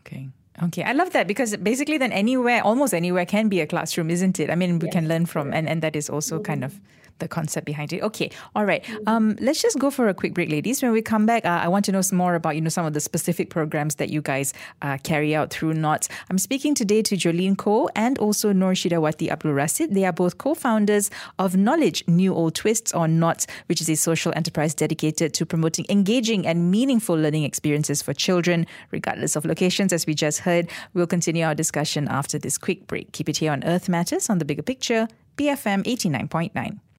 Okay. 0.00 0.28
Okay, 0.64 0.84
I 0.84 0.92
love 0.92 1.10
that 1.10 1.26
because 1.26 1.56
basically, 1.56 1.98
then 1.98 2.12
anywhere, 2.12 2.62
almost 2.62 2.94
anywhere, 2.94 3.26
can 3.26 3.48
be 3.48 3.60
a 3.60 3.66
classroom, 3.66 4.10
isn't 4.10 4.38
it? 4.38 4.50
I 4.50 4.54
mean, 4.54 4.78
we 4.78 4.86
yes. 4.86 4.94
can 4.94 5.08
learn 5.08 5.26
from, 5.26 5.52
and, 5.52 5.68
and 5.68 5.82
that 5.82 5.96
is 5.96 6.08
also 6.08 6.36
mm-hmm. 6.36 6.44
kind 6.44 6.64
of 6.64 6.78
the 7.22 7.28
concept 7.28 7.64
behind 7.64 7.92
it. 7.92 8.02
Okay, 8.02 8.30
all 8.54 8.64
right. 8.64 8.84
Um, 9.06 9.36
let's 9.40 9.62
just 9.62 9.78
go 9.78 9.90
for 9.90 10.08
a 10.08 10.14
quick 10.14 10.34
break, 10.34 10.50
ladies. 10.50 10.82
When 10.82 10.92
we 10.92 11.00
come 11.00 11.24
back, 11.24 11.44
uh, 11.44 11.60
I 11.62 11.68
want 11.68 11.84
to 11.86 11.92
know 11.92 12.02
some 12.02 12.18
more 12.18 12.34
about 12.34 12.56
you 12.56 12.60
know 12.60 12.68
some 12.68 12.84
of 12.84 12.92
the 12.92 13.00
specific 13.00 13.48
programs 13.48 13.94
that 13.96 14.10
you 14.10 14.20
guys 14.20 14.52
uh, 14.82 14.98
carry 15.02 15.34
out 15.34 15.50
through 15.50 15.74
Knots. 15.74 16.08
I'm 16.28 16.38
speaking 16.38 16.74
today 16.74 17.02
to 17.02 17.16
Johleen 17.16 17.56
Koh 17.56 17.88
and 17.94 18.18
also 18.18 18.52
Nor 18.52 18.72
Shidawati 18.72 19.30
Abdul 19.30 19.52
Rasid. 19.52 19.94
They 19.94 20.04
are 20.04 20.12
both 20.12 20.38
co-founders 20.38 21.10
of 21.38 21.56
Knowledge 21.56 22.04
New 22.08 22.34
Old 22.34 22.54
Twists 22.54 22.92
or 22.92 23.06
Knots, 23.08 23.46
which 23.66 23.80
is 23.80 23.88
a 23.88 23.94
social 23.94 24.32
enterprise 24.34 24.74
dedicated 24.74 25.32
to 25.34 25.46
promoting 25.46 25.86
engaging 25.88 26.46
and 26.46 26.70
meaningful 26.70 27.16
learning 27.16 27.44
experiences 27.44 28.02
for 28.02 28.12
children, 28.12 28.66
regardless 28.90 29.36
of 29.36 29.44
locations. 29.44 29.92
As 29.92 30.06
we 30.06 30.14
just 30.14 30.40
heard, 30.40 30.68
we'll 30.94 31.06
continue 31.06 31.44
our 31.44 31.54
discussion 31.54 32.08
after 32.08 32.38
this 32.38 32.58
quick 32.58 32.86
break. 32.86 33.12
Keep 33.12 33.28
it 33.28 33.36
here 33.36 33.52
on 33.52 33.62
Earth 33.64 33.88
Matters 33.88 34.28
on 34.28 34.38
the 34.38 34.44
Bigger 34.44 34.62
Picture, 34.62 35.06
BFM 35.36 35.84
89.9. 35.84 36.91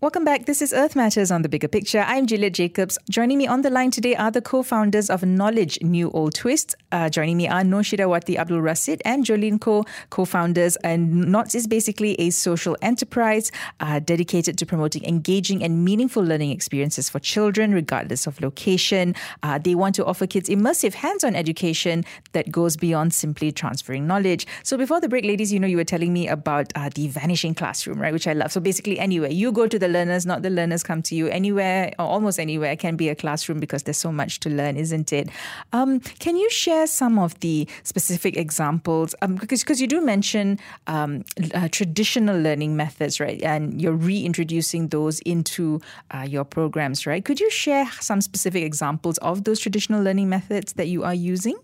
Welcome 0.00 0.24
back. 0.24 0.46
This 0.46 0.62
is 0.62 0.72
Earth 0.72 0.94
Matters 0.94 1.32
on 1.32 1.42
the 1.42 1.48
Bigger 1.48 1.66
Picture. 1.66 2.04
I'm 2.06 2.28
Juliet 2.28 2.52
Jacobs. 2.52 3.00
Joining 3.10 3.36
me 3.36 3.48
on 3.48 3.62
the 3.62 3.68
line 3.68 3.90
today 3.90 4.14
are 4.14 4.30
the 4.30 4.40
co-founders 4.40 5.10
of 5.10 5.24
Knowledge 5.24 5.82
New 5.82 6.08
Old 6.12 6.34
Twist. 6.34 6.76
Uh, 6.92 7.08
joining 7.08 7.36
me 7.36 7.48
are 7.48 7.64
Nor 7.64 7.80
Shidawati 7.80 8.36
Abdul 8.36 8.60
Rasid 8.60 9.00
and 9.04 9.24
Johleen 9.24 9.60
Koh, 9.60 9.84
co-founders. 10.10 10.76
And 10.84 11.32
Knots 11.32 11.56
is 11.56 11.66
basically 11.66 12.14
a 12.20 12.30
social 12.30 12.76
enterprise 12.80 13.50
uh, 13.80 13.98
dedicated 13.98 14.56
to 14.58 14.66
promoting 14.66 15.04
engaging 15.04 15.64
and 15.64 15.84
meaningful 15.84 16.22
learning 16.22 16.52
experiences 16.52 17.10
for 17.10 17.18
children, 17.18 17.74
regardless 17.74 18.28
of 18.28 18.40
location. 18.40 19.16
Uh, 19.42 19.58
they 19.58 19.74
want 19.74 19.96
to 19.96 20.04
offer 20.04 20.28
kids 20.28 20.48
immersive 20.48 20.94
hands-on 20.94 21.34
education 21.34 22.04
that 22.34 22.52
goes 22.52 22.76
beyond 22.76 23.12
simply 23.12 23.50
transferring 23.50 24.06
knowledge. 24.06 24.46
So 24.62 24.76
before 24.76 25.00
the 25.00 25.08
break, 25.08 25.24
ladies, 25.24 25.52
you 25.52 25.58
know, 25.58 25.66
you 25.66 25.76
were 25.76 25.82
telling 25.82 26.12
me 26.12 26.28
about 26.28 26.72
uh, 26.76 26.88
the 26.94 27.08
vanishing 27.08 27.52
classroom, 27.52 28.00
right? 28.00 28.12
Which 28.12 28.28
I 28.28 28.32
love. 28.32 28.52
So 28.52 28.60
basically, 28.60 29.00
anyway, 29.00 29.32
you 29.32 29.50
go 29.50 29.66
to 29.66 29.76
the 29.76 29.87
learners, 29.88 30.26
not 30.26 30.42
the 30.42 30.50
learners 30.50 30.82
come 30.82 31.02
to 31.02 31.14
you. 31.14 31.28
Anywhere 31.28 31.92
or 31.98 32.06
almost 32.06 32.38
anywhere 32.38 32.76
can 32.76 32.96
be 32.96 33.08
a 33.08 33.14
classroom 33.14 33.60
because 33.60 33.82
there's 33.82 33.98
so 33.98 34.12
much 34.12 34.40
to 34.40 34.50
learn, 34.50 34.76
isn't 34.76 35.12
it? 35.12 35.28
Um, 35.72 36.00
can 36.00 36.36
you 36.36 36.48
share 36.50 36.86
some 36.86 37.18
of 37.18 37.38
the 37.40 37.68
specific 37.82 38.36
examples? 38.36 39.14
Um, 39.22 39.36
because 39.36 39.62
because 39.62 39.80
you 39.80 39.86
do 39.86 40.00
mention 40.00 40.58
um, 40.86 41.24
uh, 41.54 41.68
traditional 41.70 42.38
learning 42.40 42.76
methods, 42.76 43.20
right? 43.20 43.42
And 43.42 43.80
you're 43.80 43.92
reintroducing 43.92 44.88
those 44.88 45.20
into 45.20 45.80
uh, 46.10 46.26
your 46.28 46.44
programs, 46.44 47.06
right? 47.06 47.24
Could 47.24 47.40
you 47.40 47.50
share 47.50 47.86
some 48.00 48.20
specific 48.20 48.62
examples 48.62 49.18
of 49.18 49.44
those 49.44 49.60
traditional 49.60 50.02
learning 50.02 50.28
methods 50.28 50.74
that 50.74 50.88
you 50.88 51.04
are 51.04 51.14
using? 51.14 51.56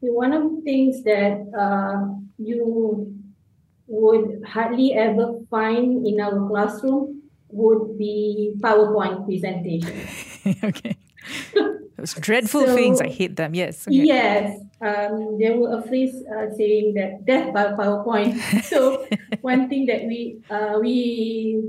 One 0.00 0.32
of 0.32 0.42
the 0.42 0.60
things 0.62 1.02
that 1.04 1.46
uh, 1.58 2.14
you 2.38 3.12
would 3.88 4.42
hardly 4.46 4.94
ever 4.94 5.40
find 5.50 6.06
in 6.06 6.20
our 6.20 6.48
classroom 6.48 7.22
would 7.50 7.96
be 7.98 8.52
PowerPoint 8.58 9.24
presentation. 9.24 10.58
okay. 10.64 10.96
Those 11.96 12.14
dreadful 12.14 12.66
so, 12.66 12.74
things, 12.74 13.00
I 13.00 13.08
hate 13.08 13.36
them. 13.36 13.54
Yes. 13.54 13.88
Okay. 13.88 14.04
Yes. 14.04 14.60
Um, 14.82 15.38
there 15.38 15.56
were 15.56 15.78
a 15.78 15.82
phrase 15.82 16.14
uh, 16.28 16.52
saying 16.54 16.94
that 16.94 17.24
death 17.24 17.54
by 17.54 17.72
PowerPoint. 17.72 18.36
so 18.64 19.06
one 19.40 19.68
thing 19.68 19.86
that 19.86 20.04
we 20.04 20.42
uh, 20.50 20.76
we 20.80 21.62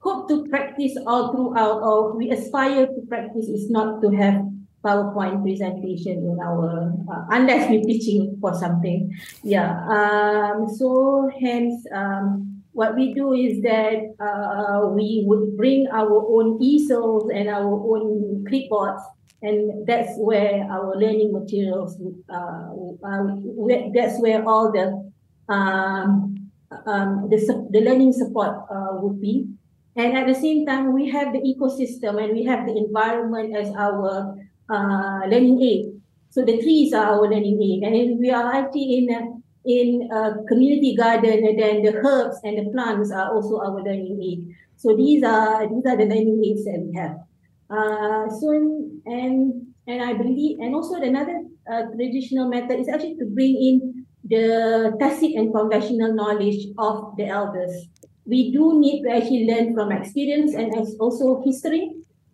hope 0.00 0.28
to 0.28 0.44
practice 0.48 0.92
all 1.06 1.32
throughout, 1.32 1.80
or 1.80 2.16
we 2.16 2.30
aspire 2.30 2.86
to 2.86 3.00
practice, 3.08 3.48
is 3.48 3.70
not 3.70 4.02
to 4.02 4.10
have 4.10 4.44
PowerPoint 4.84 5.42
presentation 5.42 6.24
in 6.24 6.38
our 6.42 6.92
uh, 7.10 7.24
unless 7.30 7.68
we're 7.68 7.84
pitching 7.84 8.38
for 8.40 8.54
something. 8.54 9.12
Yeah. 9.42 9.76
Um, 9.86 10.68
so 10.68 11.30
hence, 11.40 11.84
um, 11.92 12.62
what 12.72 12.96
we 12.96 13.12
do 13.14 13.32
is 13.32 13.60
that 13.62 14.14
uh, 14.20 14.88
we 14.88 15.24
would 15.26 15.56
bring 15.56 15.86
our 15.92 16.24
own 16.28 16.62
easels 16.62 17.30
and 17.34 17.48
our 17.48 17.68
own 17.68 18.44
clipboards, 18.48 19.02
and 19.42 19.86
that's 19.86 20.16
where 20.16 20.64
our 20.70 20.96
learning 20.96 21.32
materials. 21.32 22.00
Uh, 22.28 22.72
uh, 23.04 23.36
that's 23.92 24.20
where 24.20 24.46
all 24.48 24.72
the 24.72 24.96
um, 25.52 26.30
um, 26.86 27.28
the, 27.28 27.68
the 27.70 27.80
learning 27.80 28.12
support 28.12 28.56
uh, 28.70 28.96
would 29.02 29.20
be. 29.20 29.48
And 29.96 30.16
at 30.16 30.26
the 30.26 30.34
same 30.34 30.64
time, 30.66 30.92
we 30.94 31.10
have 31.10 31.32
the 31.32 31.40
ecosystem 31.40 32.22
and 32.22 32.32
we 32.32 32.44
have 32.44 32.66
the 32.66 32.76
environment 32.76 33.56
as 33.56 33.74
our 33.74 34.38
uh, 34.70 35.20
learning 35.26 35.60
aid. 35.62 36.00
So 36.30 36.44
the 36.44 36.62
trees 36.62 36.92
are 36.92 37.06
our 37.06 37.22
learning 37.22 37.60
aid, 37.60 37.82
and 37.82 38.18
we 38.18 38.30
are 38.30 38.54
actually 38.54 38.98
in 38.98 39.10
a, 39.10 39.20
in 39.66 40.08
a 40.12 40.44
community 40.46 40.94
garden, 40.94 41.44
and 41.44 41.58
then 41.58 41.82
the 41.82 41.94
herbs 41.96 42.38
and 42.44 42.58
the 42.58 42.70
plants 42.70 43.10
are 43.10 43.34
also 43.34 43.58
our 43.58 43.82
learning 43.82 44.20
aid. 44.22 44.54
So 44.76 44.96
these 44.96 45.24
are 45.24 45.68
these 45.68 45.84
are 45.86 45.96
the 45.96 46.06
learning 46.06 46.42
aids 46.46 46.64
that 46.64 46.80
we 46.80 46.94
have. 46.96 47.18
Uh, 47.68 48.30
so 48.30 48.50
and 49.06 49.66
and 49.86 50.02
I 50.02 50.14
believe, 50.14 50.60
and 50.60 50.74
also 50.74 50.94
another 50.94 51.42
uh, 51.70 51.82
traditional 51.96 52.48
method 52.48 52.78
is 52.78 52.88
actually 52.88 53.16
to 53.16 53.26
bring 53.26 53.56
in 53.56 54.06
the 54.24 54.94
tacit 55.00 55.34
and 55.34 55.52
conventional 55.52 56.14
knowledge 56.14 56.66
of 56.78 57.16
the 57.16 57.26
elders. 57.26 57.88
We 58.24 58.52
do 58.52 58.78
need 58.78 59.02
to 59.02 59.10
actually 59.10 59.46
learn 59.46 59.74
from 59.74 59.90
experience 59.90 60.54
and 60.54 60.72
also 61.00 61.42
history 61.44 61.90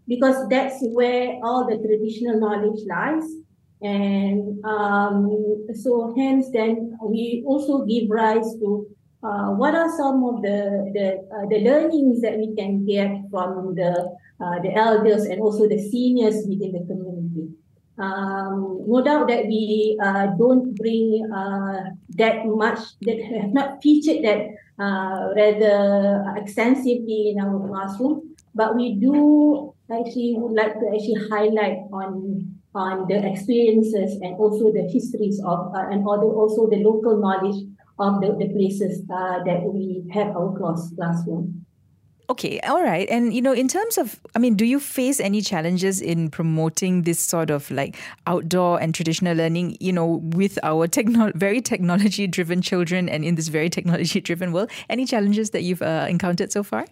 because 0.08 0.48
that's 0.48 0.76
where 0.80 1.38
all 1.42 1.66
the 1.68 1.76
traditional 1.78 2.38
knowledge 2.40 2.80
lies. 2.88 3.24
And 3.82 4.64
um, 4.64 5.66
so 5.74 6.14
hence 6.16 6.50
then 6.50 6.96
we 7.02 7.42
also 7.46 7.84
give 7.84 8.08
rise 8.08 8.54
to 8.60 8.86
uh, 9.22 9.50
what 9.50 9.74
are 9.74 9.90
some 9.96 10.24
of 10.24 10.42
the 10.42 10.90
the, 10.94 11.06
uh, 11.34 11.46
the 11.48 11.60
learnings 11.60 12.20
that 12.22 12.38
we 12.38 12.54
can 12.54 12.86
get 12.86 13.10
from 13.30 13.74
the 13.74 14.16
uh, 14.40 14.58
the 14.62 14.72
elders 14.74 15.24
and 15.24 15.40
also 15.40 15.68
the 15.68 15.78
seniors 15.78 16.46
within 16.48 16.72
the 16.72 16.84
community. 16.86 17.48
Um, 17.98 18.84
no 18.86 19.02
doubt 19.02 19.28
that 19.28 19.46
we 19.46 19.98
uh, 20.02 20.26
don't 20.38 20.74
bring 20.76 21.30
uh, 21.32 21.96
that 22.10 22.44
much 22.44 22.78
that 23.02 23.18
have 23.40 23.52
not 23.52 23.82
featured 23.82 24.22
that 24.24 24.52
uh, 24.78 25.32
rather 25.34 26.34
extensively 26.36 27.30
in 27.30 27.40
our 27.40 27.66
classroom, 27.68 28.36
but 28.54 28.76
we 28.76 28.96
do 28.96 29.72
actually 29.90 30.34
would 30.38 30.52
like 30.52 30.74
to 30.74 30.86
actually 30.92 31.20
highlight 31.30 31.78
on 31.92 32.56
on 32.74 33.08
the 33.08 33.16
experiences 33.26 34.18
and 34.20 34.36
also 34.36 34.70
the 34.72 34.82
histories 34.92 35.40
of 35.44 35.72
uh, 35.74 35.88
and 35.90 36.06
also 36.06 36.68
the 36.68 36.76
local 36.76 37.16
knowledge 37.18 37.64
of 37.98 38.20
the, 38.20 38.28
the 38.38 38.52
places 38.52 39.02
uh, 39.10 39.42
that 39.44 39.62
we 39.62 40.04
have 40.12 40.36
our 40.36 40.56
class 40.58 40.92
classroom. 40.94 41.64
Okay, 42.28 42.58
all 42.60 42.82
right. 42.82 43.08
And 43.08 43.32
you 43.32 43.40
know, 43.40 43.52
in 43.52 43.68
terms 43.68 43.98
of, 43.98 44.20
I 44.34 44.40
mean, 44.40 44.56
do 44.56 44.64
you 44.64 44.80
face 44.80 45.20
any 45.20 45.40
challenges 45.40 46.00
in 46.00 46.28
promoting 46.28 47.02
this 47.02 47.20
sort 47.20 47.50
of 47.50 47.70
like 47.70 47.96
outdoor 48.26 48.80
and 48.80 48.92
traditional 48.92 49.36
learning? 49.36 49.76
You 49.78 49.92
know, 49.92 50.20
with 50.34 50.58
our 50.64 50.88
techno- 50.88 51.30
very 51.36 51.60
technology-driven 51.60 52.62
children 52.62 53.08
and 53.08 53.24
in 53.24 53.36
this 53.36 53.46
very 53.46 53.70
technology-driven 53.70 54.52
world, 54.52 54.70
any 54.90 55.06
challenges 55.06 55.50
that 55.50 55.62
you've 55.62 55.82
uh, 55.82 56.06
encountered 56.10 56.50
so 56.50 56.64
far? 56.64 56.86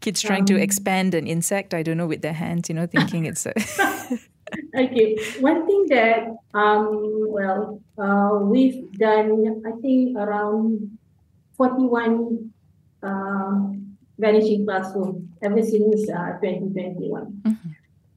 Kids 0.00 0.22
trying 0.22 0.40
um, 0.40 0.46
to 0.46 0.56
expand 0.60 1.14
an 1.14 1.26
insect, 1.26 1.74
I 1.74 1.82
don't 1.82 1.96
know, 1.96 2.06
with 2.06 2.22
their 2.22 2.32
hands, 2.32 2.68
you 2.68 2.74
know, 2.74 2.86
thinking 2.86 3.26
it's 3.26 3.46
a. 3.46 3.52
okay. 4.76 5.16
One 5.40 5.66
thing 5.66 5.86
that, 5.88 6.28
um, 6.54 7.26
well, 7.28 7.80
uh, 7.98 8.38
we've 8.42 8.92
done, 8.92 9.62
I 9.66 9.72
think, 9.80 10.16
around 10.16 10.98
41 11.56 12.52
uh, 13.02 13.60
vanishing 14.18 14.64
classroom 14.64 15.32
ever 15.42 15.62
since 15.62 16.08
uh, 16.08 16.38
2021. 16.42 17.42
Mm-hmm. 17.42 17.68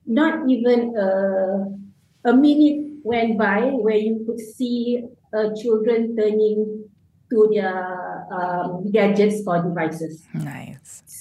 Not 0.05 0.49
even 0.49 0.95
a, 0.97 2.29
a 2.29 2.33
minute 2.33 2.99
went 3.03 3.37
by 3.37 3.61
where 3.61 3.95
you 3.95 4.23
could 4.25 4.39
see 4.39 5.03
uh, 5.33 5.49
children 5.61 6.15
turning 6.15 6.89
to 7.29 7.49
their 7.53 8.25
um, 8.33 8.91
gadgets 8.91 9.41
or 9.45 9.61
devices. 9.61 10.25
Nice. 10.33 10.68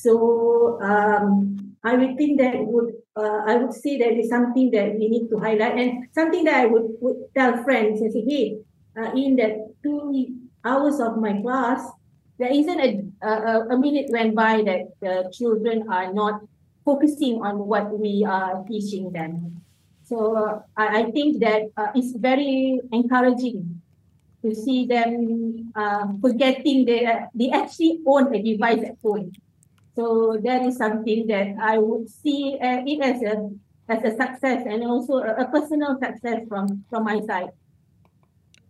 So 0.02 0.80
um, 0.80 1.76
I 1.82 1.94
would 1.96 2.16
think 2.16 2.40
that 2.40 2.54
would 2.58 2.94
uh, 3.16 3.42
I 3.46 3.56
would 3.56 3.74
say 3.74 3.98
that 3.98 4.14
is 4.14 4.28
something 4.28 4.70
that 4.70 4.94
we 4.94 5.08
need 5.08 5.28
to 5.30 5.38
highlight 5.38 5.76
and 5.76 6.06
something 6.14 6.44
that 6.44 6.54
I 6.54 6.66
would, 6.66 6.86
would 7.00 7.16
tell 7.34 7.62
friends 7.64 8.00
and 8.00 8.12
say, 8.12 8.22
hey, 8.22 8.58
uh, 8.96 9.10
in 9.12 9.34
that 9.36 9.58
two 9.82 10.38
hours 10.64 11.00
of 11.00 11.18
my 11.18 11.40
class, 11.42 11.82
there 12.38 12.52
isn't 12.52 12.78
a, 12.78 13.02
a, 13.26 13.74
a 13.74 13.78
minute 13.78 14.06
went 14.10 14.34
by 14.36 14.62
that 14.62 14.94
the 15.00 15.30
children 15.34 15.90
are 15.90 16.12
not 16.12 16.42
focusing 16.84 17.42
on 17.42 17.66
what 17.66 17.98
we 17.98 18.24
are 18.24 18.64
teaching 18.68 19.10
them. 19.10 19.62
So 20.04 20.36
uh, 20.36 20.60
I, 20.76 21.02
I 21.02 21.10
think 21.10 21.40
that 21.40 21.62
uh, 21.76 21.90
it's 21.94 22.16
very 22.16 22.80
encouraging 22.92 23.82
to 24.42 24.54
see 24.54 24.86
them 24.86 25.72
uh, 25.74 26.06
forgetting 26.22 26.84
they, 26.86 27.02
they 27.34 27.50
actually 27.50 27.98
own 28.06 28.32
a 28.32 28.40
device 28.40 28.84
at 28.84 28.96
home. 29.02 29.32
So 29.98 30.38
that 30.44 30.62
is 30.62 30.76
something 30.76 31.26
that 31.26 31.56
I 31.60 31.78
would 31.78 32.08
see 32.08 32.56
uh, 32.62 32.82
it 32.86 33.02
as 33.02 33.20
a 33.20 33.50
as 33.88 34.04
a 34.04 34.14
success 34.14 34.62
and 34.64 34.84
also 34.84 35.14
a, 35.14 35.42
a 35.42 35.48
personal 35.50 35.98
success 35.98 36.46
from 36.48 36.84
from 36.88 37.02
my 37.02 37.20
side. 37.26 37.50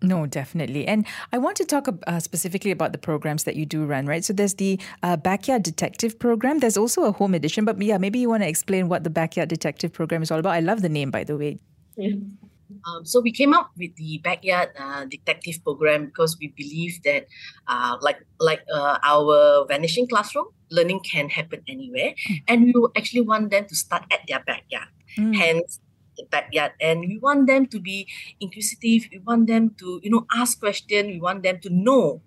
No, 0.00 0.24
definitely. 0.24 0.86
And 0.86 1.04
I 1.30 1.36
want 1.36 1.56
to 1.56 1.66
talk 1.66 1.88
uh, 2.06 2.20
specifically 2.20 2.70
about 2.70 2.92
the 2.92 2.98
programs 2.98 3.44
that 3.44 3.56
you 3.56 3.66
do 3.66 3.84
run, 3.84 4.06
right? 4.06 4.24
So 4.24 4.32
there's 4.32 4.54
the 4.54 4.80
uh, 5.02 5.18
Backyard 5.18 5.64
Detective 5.64 6.18
program. 6.18 6.60
There's 6.60 6.78
also 6.78 7.04
a 7.04 7.12
home 7.12 7.34
edition, 7.34 7.66
but 7.66 7.82
yeah, 7.82 7.98
maybe 7.98 8.20
you 8.20 8.30
want 8.30 8.44
to 8.44 8.48
explain 8.48 8.88
what 8.88 9.04
the 9.04 9.10
Backyard 9.10 9.50
Detective 9.50 9.92
program 9.92 10.22
is 10.22 10.30
all 10.30 10.38
about. 10.38 10.54
I 10.54 10.60
love 10.60 10.80
the 10.80 10.88
name, 10.88 11.10
by 11.10 11.24
the 11.24 11.36
way. 11.36 11.58
Um, 12.86 13.04
so 13.04 13.20
we 13.20 13.32
came 13.32 13.54
up 13.54 13.70
with 13.76 13.94
the 13.96 14.18
backyard 14.18 14.70
uh, 14.78 15.04
detective 15.04 15.62
program 15.64 16.06
because 16.06 16.36
we 16.38 16.48
believe 16.56 17.02
that, 17.04 17.26
uh, 17.66 17.96
like 18.00 18.18
like 18.40 18.62
uh, 18.72 18.98
our 19.02 19.66
vanishing 19.66 20.06
classroom, 20.06 20.46
learning 20.70 21.00
can 21.00 21.28
happen 21.28 21.62
anywhere, 21.68 22.14
mm. 22.28 22.42
and 22.48 22.72
we 22.74 22.74
actually 22.96 23.22
want 23.22 23.50
them 23.50 23.66
to 23.66 23.76
start 23.76 24.04
at 24.12 24.20
their 24.28 24.42
backyard. 24.44 24.88
Mm. 25.16 25.34
Hence, 25.34 25.80
the 26.18 26.26
backyard 26.26 26.72
and 26.80 27.00
we 27.00 27.16
want 27.18 27.46
them 27.46 27.64
to 27.66 27.78
be 27.78 28.06
inquisitive 28.40 29.08
we 29.12 29.18
want 29.20 29.46
them 29.46 29.70
to 29.78 30.00
you 30.02 30.10
know 30.10 30.26
ask 30.34 30.58
questions 30.58 31.06
we 31.06 31.20
want 31.20 31.42
them 31.42 31.58
to 31.60 31.70
know 31.70 32.20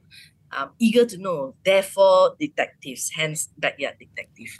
um, 0.56 0.72
eager 0.80 1.06
to 1.06 1.18
know 1.18 1.54
therefore 1.66 2.36
detectives 2.40 3.12
hence 3.12 3.50
backyard 3.60 3.96
detective 4.00 4.58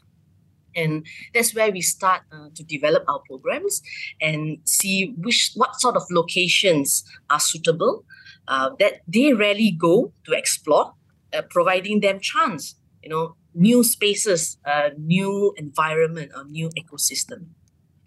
and 0.76 1.06
that's 1.34 1.54
where 1.56 1.72
we 1.72 1.82
start 1.82 2.22
uh, 2.32 2.48
to 2.56 2.64
develop 2.64 3.04
our 3.08 3.20
programs 3.28 3.82
and 4.22 4.58
see 4.66 5.14
which 5.18 5.52
what 5.56 5.80
sort 5.80 5.96
of 5.96 6.04
locations 6.12 7.04
are 7.30 7.40
suitable 7.40 8.04
uh, 8.48 8.70
that 8.80 9.02
they 9.08 9.34
rarely 9.34 9.72
go 9.72 10.12
to 10.26 10.34
explore 10.34 10.94
uh, 11.34 11.42
providing 11.50 12.00
them 12.00 12.20
chance 12.20 12.76
you 13.04 13.10
know 13.10 13.36
new 13.54 13.84
spaces 13.84 14.58
uh, 14.66 14.90
new 14.98 15.54
environment 15.58 16.32
a 16.36 16.44
new 16.46 16.70
ecosystem 16.78 17.48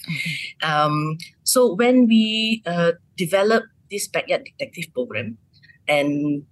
Mm-hmm. 0.08 0.70
Um, 0.70 1.18
so 1.42 1.74
when 1.74 2.06
we 2.06 2.62
uh, 2.66 2.92
developed 3.16 3.68
this 3.90 4.08
backyard 4.08 4.44
detective 4.44 4.92
program, 4.92 5.38
and 5.88 6.44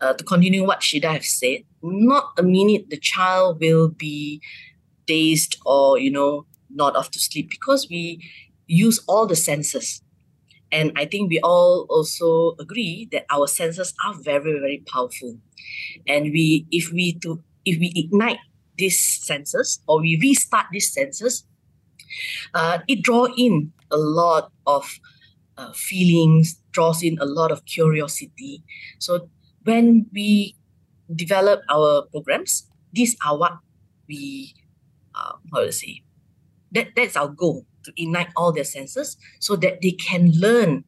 uh, 0.00 0.14
to 0.14 0.24
continue 0.24 0.64
what 0.66 0.80
Shida 0.80 1.10
have 1.10 1.24
said, 1.24 1.64
not 1.82 2.32
a 2.38 2.42
minute 2.42 2.90
the 2.90 2.98
child 2.98 3.60
will 3.60 3.88
be 3.88 4.40
dazed 5.06 5.56
or 5.64 5.98
you 5.98 6.10
know 6.10 6.46
not 6.70 6.96
off 6.96 7.10
to 7.10 7.18
sleep 7.18 7.50
because 7.50 7.86
we 7.88 8.20
use 8.66 9.00
all 9.06 9.26
the 9.26 9.36
senses. 9.36 10.02
And 10.72 10.92
I 10.96 11.04
think 11.04 11.30
we 11.30 11.38
all 11.40 11.86
also 11.88 12.56
agree 12.58 13.08
that 13.12 13.26
our 13.30 13.46
senses 13.46 13.94
are 14.04 14.14
very, 14.14 14.58
very 14.58 14.82
powerful. 14.90 15.38
And 16.06 16.32
we 16.32 16.66
if 16.70 16.92
we 16.92 17.14
to 17.20 17.42
if 17.64 17.78
we 17.78 17.92
ignite 17.94 18.38
these 18.76 19.00
senses 19.24 19.80
or 19.86 20.00
we 20.00 20.18
restart 20.20 20.66
these 20.72 20.92
senses, 20.92 21.46
uh, 22.54 22.78
it 22.88 23.02
draw 23.02 23.26
in 23.36 23.72
a 23.90 23.96
lot 23.96 24.50
of 24.66 24.98
uh, 25.56 25.72
feelings, 25.72 26.60
draws 26.72 27.02
in 27.02 27.18
a 27.20 27.24
lot 27.24 27.52
of 27.52 27.64
curiosity. 27.64 28.62
So 28.98 29.28
when 29.64 30.06
we 30.12 30.56
develop 31.14 31.60
our 31.70 32.02
programs, 32.10 32.68
these 32.92 33.16
are 33.24 33.36
what 33.36 33.58
we, 34.08 34.54
uh, 35.14 35.32
how 35.52 35.60
to 35.64 35.72
say, 35.72 36.02
that, 36.72 36.88
that's 36.96 37.16
our 37.16 37.28
goal 37.28 37.66
to 37.84 37.92
ignite 37.96 38.28
all 38.36 38.52
their 38.52 38.64
senses 38.64 39.16
so 39.38 39.56
that 39.56 39.80
they 39.80 39.92
can 39.92 40.32
learn, 40.32 40.84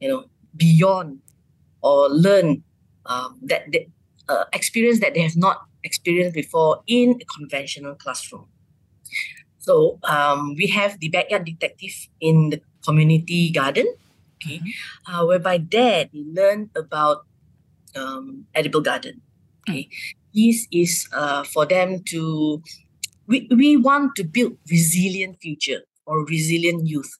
you 0.00 0.08
know, 0.08 0.24
beyond 0.56 1.20
or 1.80 2.08
learn 2.08 2.62
um, 3.06 3.38
that, 3.42 3.70
that 3.72 3.86
uh, 4.28 4.44
experience 4.52 5.00
that 5.00 5.14
they 5.14 5.20
have 5.22 5.36
not 5.36 5.62
experienced 5.84 6.34
before 6.34 6.82
in 6.86 7.18
a 7.20 7.24
conventional 7.24 7.94
classroom. 7.94 8.46
So 9.58 9.98
um, 10.04 10.54
we 10.56 10.66
have 10.68 10.98
the 10.98 11.08
backyard 11.08 11.44
detective 11.44 12.08
in 12.20 12.50
the 12.50 12.60
community 12.84 13.50
garden, 13.50 13.86
okay, 14.36 14.58
mm-hmm. 14.58 15.14
uh, 15.14 15.26
whereby 15.26 15.58
there 15.58 16.08
they 16.12 16.24
learn 16.24 16.70
about 16.74 17.26
um, 17.94 18.46
edible 18.54 18.80
garden. 18.80 19.20
Okay, 19.68 19.84
mm-hmm. 19.84 20.34
this 20.34 20.66
is 20.72 21.08
uh, 21.12 21.44
for 21.44 21.66
them 21.66 22.02
to. 22.08 22.62
We, 23.28 23.48
we 23.54 23.76
want 23.76 24.16
to 24.16 24.24
build 24.24 24.56
resilient 24.70 25.38
future 25.40 25.82
or 26.06 26.24
resilient 26.24 26.86
youth. 26.86 27.10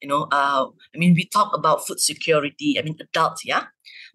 You 0.00 0.08
know, 0.08 0.28
uh, 0.30 0.66
I 0.94 0.98
mean, 0.98 1.14
we 1.14 1.26
talk 1.26 1.56
about 1.56 1.86
food 1.86 2.00
security. 2.00 2.78
I 2.78 2.82
mean, 2.82 2.96
adults, 3.00 3.44
yeah, 3.44 3.64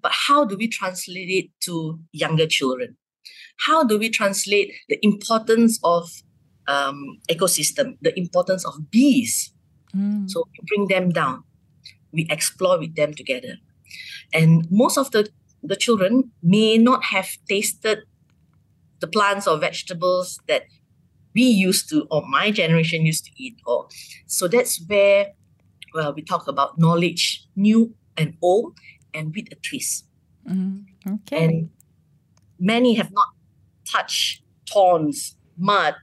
but 0.02 0.14
how 0.14 0.46
do 0.46 0.56
we 0.56 0.68
translate 0.68 1.30
it 1.30 1.50
to 1.66 2.00
younger 2.14 2.48
children? 2.48 2.96
How 3.58 3.84
do 3.84 4.00
we 4.00 4.10
translate 4.10 4.74
the 4.88 4.98
importance 5.04 5.80
of 5.84 6.10
um, 6.68 7.20
ecosystem, 7.30 7.98
the 8.02 8.18
importance 8.18 8.66
of 8.66 8.90
bees. 8.90 9.54
Mm. 9.96 10.30
So 10.30 10.48
we 10.52 10.60
bring 10.68 10.88
them 10.88 11.10
down, 11.10 11.44
we 12.12 12.28
explore 12.30 12.80
with 12.80 12.96
them 12.96 13.14
together. 13.14 13.58
And 14.34 14.68
most 14.72 14.98
of 14.98 15.12
the, 15.12 15.30
the 15.62 15.76
children 15.76 16.32
may 16.42 16.78
not 16.78 17.06
have 17.06 17.30
tasted 17.48 18.00
the 19.00 19.08
plants 19.08 19.48
or 19.48 19.58
vegetables 19.58 20.40
that 20.48 20.64
we 21.34 21.44
used 21.44 21.90
to, 21.90 22.08
or 22.12 22.24
my 22.28 22.52
generation 22.52 23.06
used 23.06 23.26
to 23.26 23.32
eat. 23.38 23.58
Or 23.66 23.88
so 24.28 24.48
that's 24.48 24.82
where 24.88 25.34
well, 25.94 26.14
we 26.14 26.22
talk 26.22 26.48
about 26.48 26.80
knowledge, 26.80 27.46
new 27.56 27.94
and 28.18 28.36
old, 28.42 28.78
and 29.14 29.34
with 29.36 29.52
a 29.52 29.56
twist. 29.56 30.06
Mm, 30.48 30.86
okay. 31.08 31.46
And 31.46 31.70
many 32.60 32.96
have 32.96 33.12
not 33.12 33.28
touched 33.86 34.42
thorns, 34.72 35.36
mud, 35.58 35.96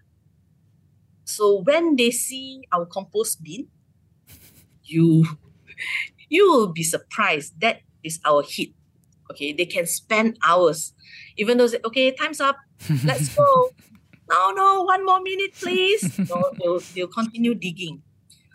so 1.31 1.63
when 1.63 1.95
they 1.95 2.11
see 2.11 2.67
our 2.73 2.85
compost 2.85 3.43
bin, 3.43 3.69
you 4.85 5.25
you 6.29 6.51
will 6.51 6.73
be 6.73 6.83
surprised. 6.83 7.61
That 7.61 7.81
is 8.03 8.19
our 8.27 8.43
hit. 8.43 8.71
Okay, 9.31 9.53
they 9.53 9.65
can 9.65 9.87
spend 9.87 10.39
hours, 10.43 10.93
even 11.37 11.57
though 11.57 11.69
say, 11.69 11.79
okay, 11.85 12.11
time's 12.11 12.41
up, 12.41 12.57
let's 13.05 13.29
go. 13.35 13.71
No, 14.31 14.51
no, 14.53 14.83
one 14.83 15.05
more 15.05 15.21
minute, 15.21 15.55
please. 15.55 16.19
no, 16.31 16.51
they'll, 16.59 16.81
they'll 16.95 17.09
continue 17.09 17.55
digging. 17.55 18.03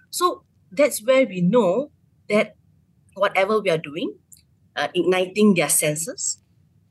So 0.10 0.44
that's 0.72 1.04
where 1.04 1.26
we 1.26 1.42
know 1.42 1.92
that 2.30 2.56
whatever 3.16 3.60
we 3.60 3.70
are 3.70 3.78
doing, 3.78 4.16
uh, 4.76 4.88
igniting 4.94 5.54
their 5.54 5.70
senses, 5.70 6.42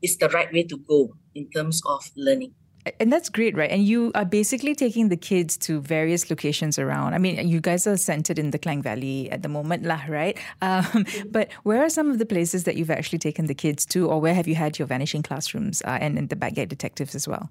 is 0.01 0.17
the 0.17 0.29
right 0.29 0.51
way 0.53 0.63
to 0.63 0.77
go 0.77 1.15
in 1.33 1.49
terms 1.49 1.81
of 1.85 2.11
learning. 2.15 2.53
And 2.99 3.11
that's 3.11 3.29
great, 3.29 3.55
right? 3.57 3.71
And 3.71 3.83
you 3.83 4.11
are 4.13 4.25
basically 4.25 4.75
taking 4.75 5.09
the 5.09 5.17
kids 5.17 5.57
to 5.65 5.81
various 5.81 6.29
locations 6.29 6.77
around. 6.77 7.15
I 7.15 7.17
mean, 7.17 7.47
you 7.47 7.59
guys 7.59 7.87
are 7.87 7.97
centered 7.97 8.37
in 8.37 8.51
the 8.51 8.59
Klang 8.59 8.83
Valley 8.83 9.31
at 9.31 9.41
the 9.41 9.49
moment, 9.49 9.83
lah, 9.83 10.01
right? 10.07 10.37
Um, 10.61 11.05
but 11.31 11.51
where 11.63 11.83
are 11.83 11.89
some 11.89 12.11
of 12.11 12.19
the 12.19 12.27
places 12.27 12.65
that 12.65 12.75
you've 12.75 12.91
actually 12.91 13.17
taken 13.17 13.47
the 13.47 13.55
kids 13.55 13.87
to, 13.87 14.07
or 14.07 14.21
where 14.21 14.35
have 14.35 14.47
you 14.47 14.53
had 14.53 14.77
your 14.77 14.87
vanishing 14.87 15.23
classrooms 15.23 15.81
uh, 15.85 15.97
and, 15.99 16.17
and 16.19 16.29
the 16.29 16.35
backyard 16.35 16.69
detectives 16.69 17.15
as 17.15 17.27
well? 17.27 17.49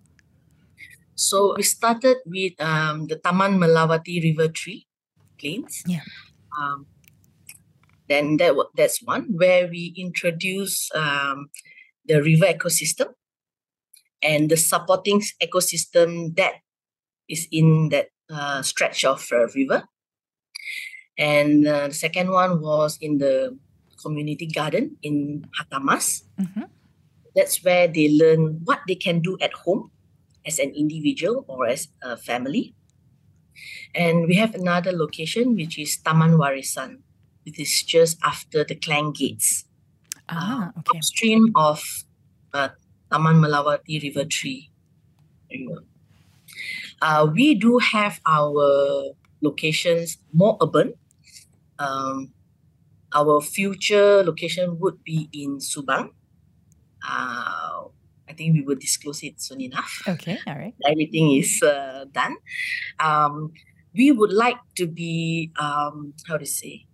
So 1.15 1.55
we 1.57 1.63
started 1.63 2.19
with 2.27 2.59
um, 2.61 3.07
the 3.07 3.17
Taman 3.17 3.59
Melawati 3.59 4.23
River 4.23 4.49
Tree 4.49 4.87
Plains. 5.39 5.83
Yeah. 5.87 6.03
Um, 6.59 6.87
then 8.09 8.37
that 8.39 8.55
that's 8.77 9.03
one 9.03 9.33
where 9.33 9.67
we 9.67 9.95
introduce 9.97 10.91
um, 10.95 11.51
the 12.05 12.21
river 12.21 12.47
ecosystem 12.47 13.15
and 14.23 14.51
the 14.51 14.57
supporting 14.57 15.23
ecosystem 15.43 16.37
that 16.37 16.61
is 17.29 17.49
in 17.51 17.89
that 17.89 18.09
uh, 18.29 18.63
stretch 18.63 19.05
of 19.05 19.25
uh, 19.33 19.47
river. 19.55 19.85
And 21.17 21.67
uh, 21.67 21.89
the 21.89 21.95
second 21.95 22.31
one 22.31 22.61
was 22.61 22.99
in 23.01 23.19
the 23.19 23.57
community 24.03 24.47
garden 24.47 24.97
in 25.03 25.47
Hartamas. 25.57 26.25
Mm-hmm. 26.39 26.69
That's 27.35 27.65
where 27.65 27.89
they 27.89 28.11
learn 28.11 28.61
what 28.65 28.81
they 28.87 28.95
can 28.95 29.21
do 29.21 29.39
at 29.41 29.53
home 29.55 29.91
as 30.47 30.59
an 30.59 30.71
individual 30.77 31.45
or 31.49 31.67
as 31.67 31.89
a 32.03 32.17
family. 32.17 32.75
And 33.95 34.27
we 34.27 34.35
have 34.37 34.55
another 34.55 34.93
location, 34.93 35.55
which 35.55 35.79
is 35.79 35.97
Taman 35.99 36.37
Warisan, 36.37 36.99
which 37.45 37.59
is 37.61 37.83
just 37.83 38.19
after 38.23 38.65
the 38.65 38.75
Klang 38.75 39.13
Gates. 39.13 39.65
Ah, 40.29 40.73
uh, 40.75 40.81
okay. 40.81 40.99
Upstream 40.99 41.53
of 41.55 41.85
uh, 42.53 42.75
Taman 43.13 43.39
Melawati 43.39 44.03
River 44.03 44.25
Tree. 44.25 44.71
Uh, 47.01 47.29
we 47.31 47.55
do 47.55 47.79
have 47.79 48.21
our 48.27 49.13
locations 49.41 50.19
more 50.33 50.57
urban. 50.61 50.95
Um, 51.79 52.33
our 53.15 53.41
future 53.41 54.25
location 54.25 54.81
would 54.81 55.05
be 55.05 55.29
in 55.33 55.59
Subang. 55.59 56.11
Uh, 57.07 57.93
I 58.29 58.33
think 58.33 58.55
we 58.55 58.63
will 58.63 58.77
disclose 58.77 59.23
it 59.23 59.41
soon 59.41 59.61
enough. 59.61 60.03
Okay, 60.09 60.39
all 60.47 60.55
right. 60.55 60.75
Everything 60.87 61.37
is 61.37 61.63
uh, 61.63 62.07
done. 62.11 62.37
Um, 62.99 63.53
we 63.95 64.11
would 64.11 64.33
like 64.33 64.59
to 64.77 64.87
be, 64.87 65.53
um, 65.59 66.15
how 66.27 66.37
to 66.37 66.47
say, 66.47 66.87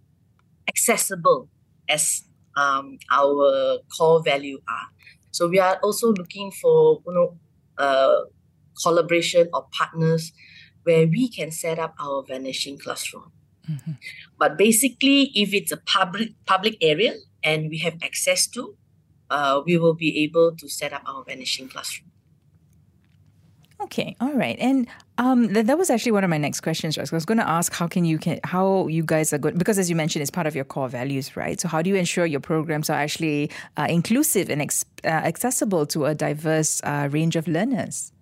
accessible 0.68 1.48
as 1.88 2.24
um, 2.56 2.98
our 3.10 3.78
core 3.96 4.22
value 4.22 4.60
are. 4.68 4.88
So 5.30 5.48
we 5.48 5.58
are 5.58 5.78
also 5.82 6.12
looking 6.12 6.50
for, 6.50 7.00
you 7.06 7.14
know, 7.14 7.38
uh, 7.78 8.24
collaboration 8.82 9.48
or 9.54 9.66
partners 9.72 10.32
where 10.84 11.06
we 11.06 11.28
can 11.28 11.50
set 11.50 11.78
up 11.78 11.94
our 12.00 12.24
vanishing 12.26 12.78
classroom. 12.78 13.32
Mm-hmm. 13.70 13.92
But 14.38 14.58
basically, 14.58 15.30
if 15.34 15.54
it's 15.54 15.72
a 15.72 15.76
public 15.76 16.30
public 16.46 16.76
area 16.80 17.14
and 17.44 17.70
we 17.70 17.78
have 17.78 17.94
access 18.02 18.46
to, 18.48 18.76
uh, 19.30 19.62
we 19.64 19.78
will 19.78 19.94
be 19.94 20.22
able 20.24 20.54
to 20.56 20.68
set 20.68 20.92
up 20.92 21.02
our 21.06 21.24
vanishing 21.24 21.68
classroom. 21.68 22.10
Okay, 23.82 24.14
all 24.20 24.34
right, 24.34 24.58
and 24.60 24.86
um, 25.16 25.52
th- 25.54 25.64
that 25.64 25.78
was 25.78 25.88
actually 25.88 26.12
one 26.12 26.22
of 26.22 26.28
my 26.28 26.36
next 26.36 26.60
questions. 26.60 26.98
Right? 26.98 27.10
I 27.10 27.16
was 27.16 27.24
going 27.24 27.38
to 27.38 27.48
ask 27.48 27.72
how 27.72 27.86
can 27.88 28.04
you 28.04 28.18
can 28.18 28.38
how 28.44 28.88
you 28.88 29.02
guys 29.02 29.32
are 29.32 29.38
good 29.38 29.56
because 29.56 29.78
as 29.78 29.88
you 29.88 29.96
mentioned, 29.96 30.20
it's 30.20 30.30
part 30.30 30.46
of 30.46 30.54
your 30.54 30.66
core 30.66 30.88
values, 30.88 31.34
right? 31.34 31.58
So 31.58 31.66
how 31.66 31.80
do 31.80 31.88
you 31.88 31.96
ensure 31.96 32.26
your 32.26 32.40
programs 32.40 32.90
are 32.90 32.98
actually 32.98 33.50
uh, 33.78 33.86
inclusive 33.88 34.50
and 34.50 34.60
ex- 34.60 34.84
uh, 35.04 35.08
accessible 35.08 35.86
to 35.86 36.04
a 36.04 36.14
diverse 36.14 36.82
uh, 36.84 37.08
range 37.10 37.36
of 37.36 37.48
learners? 37.48 38.12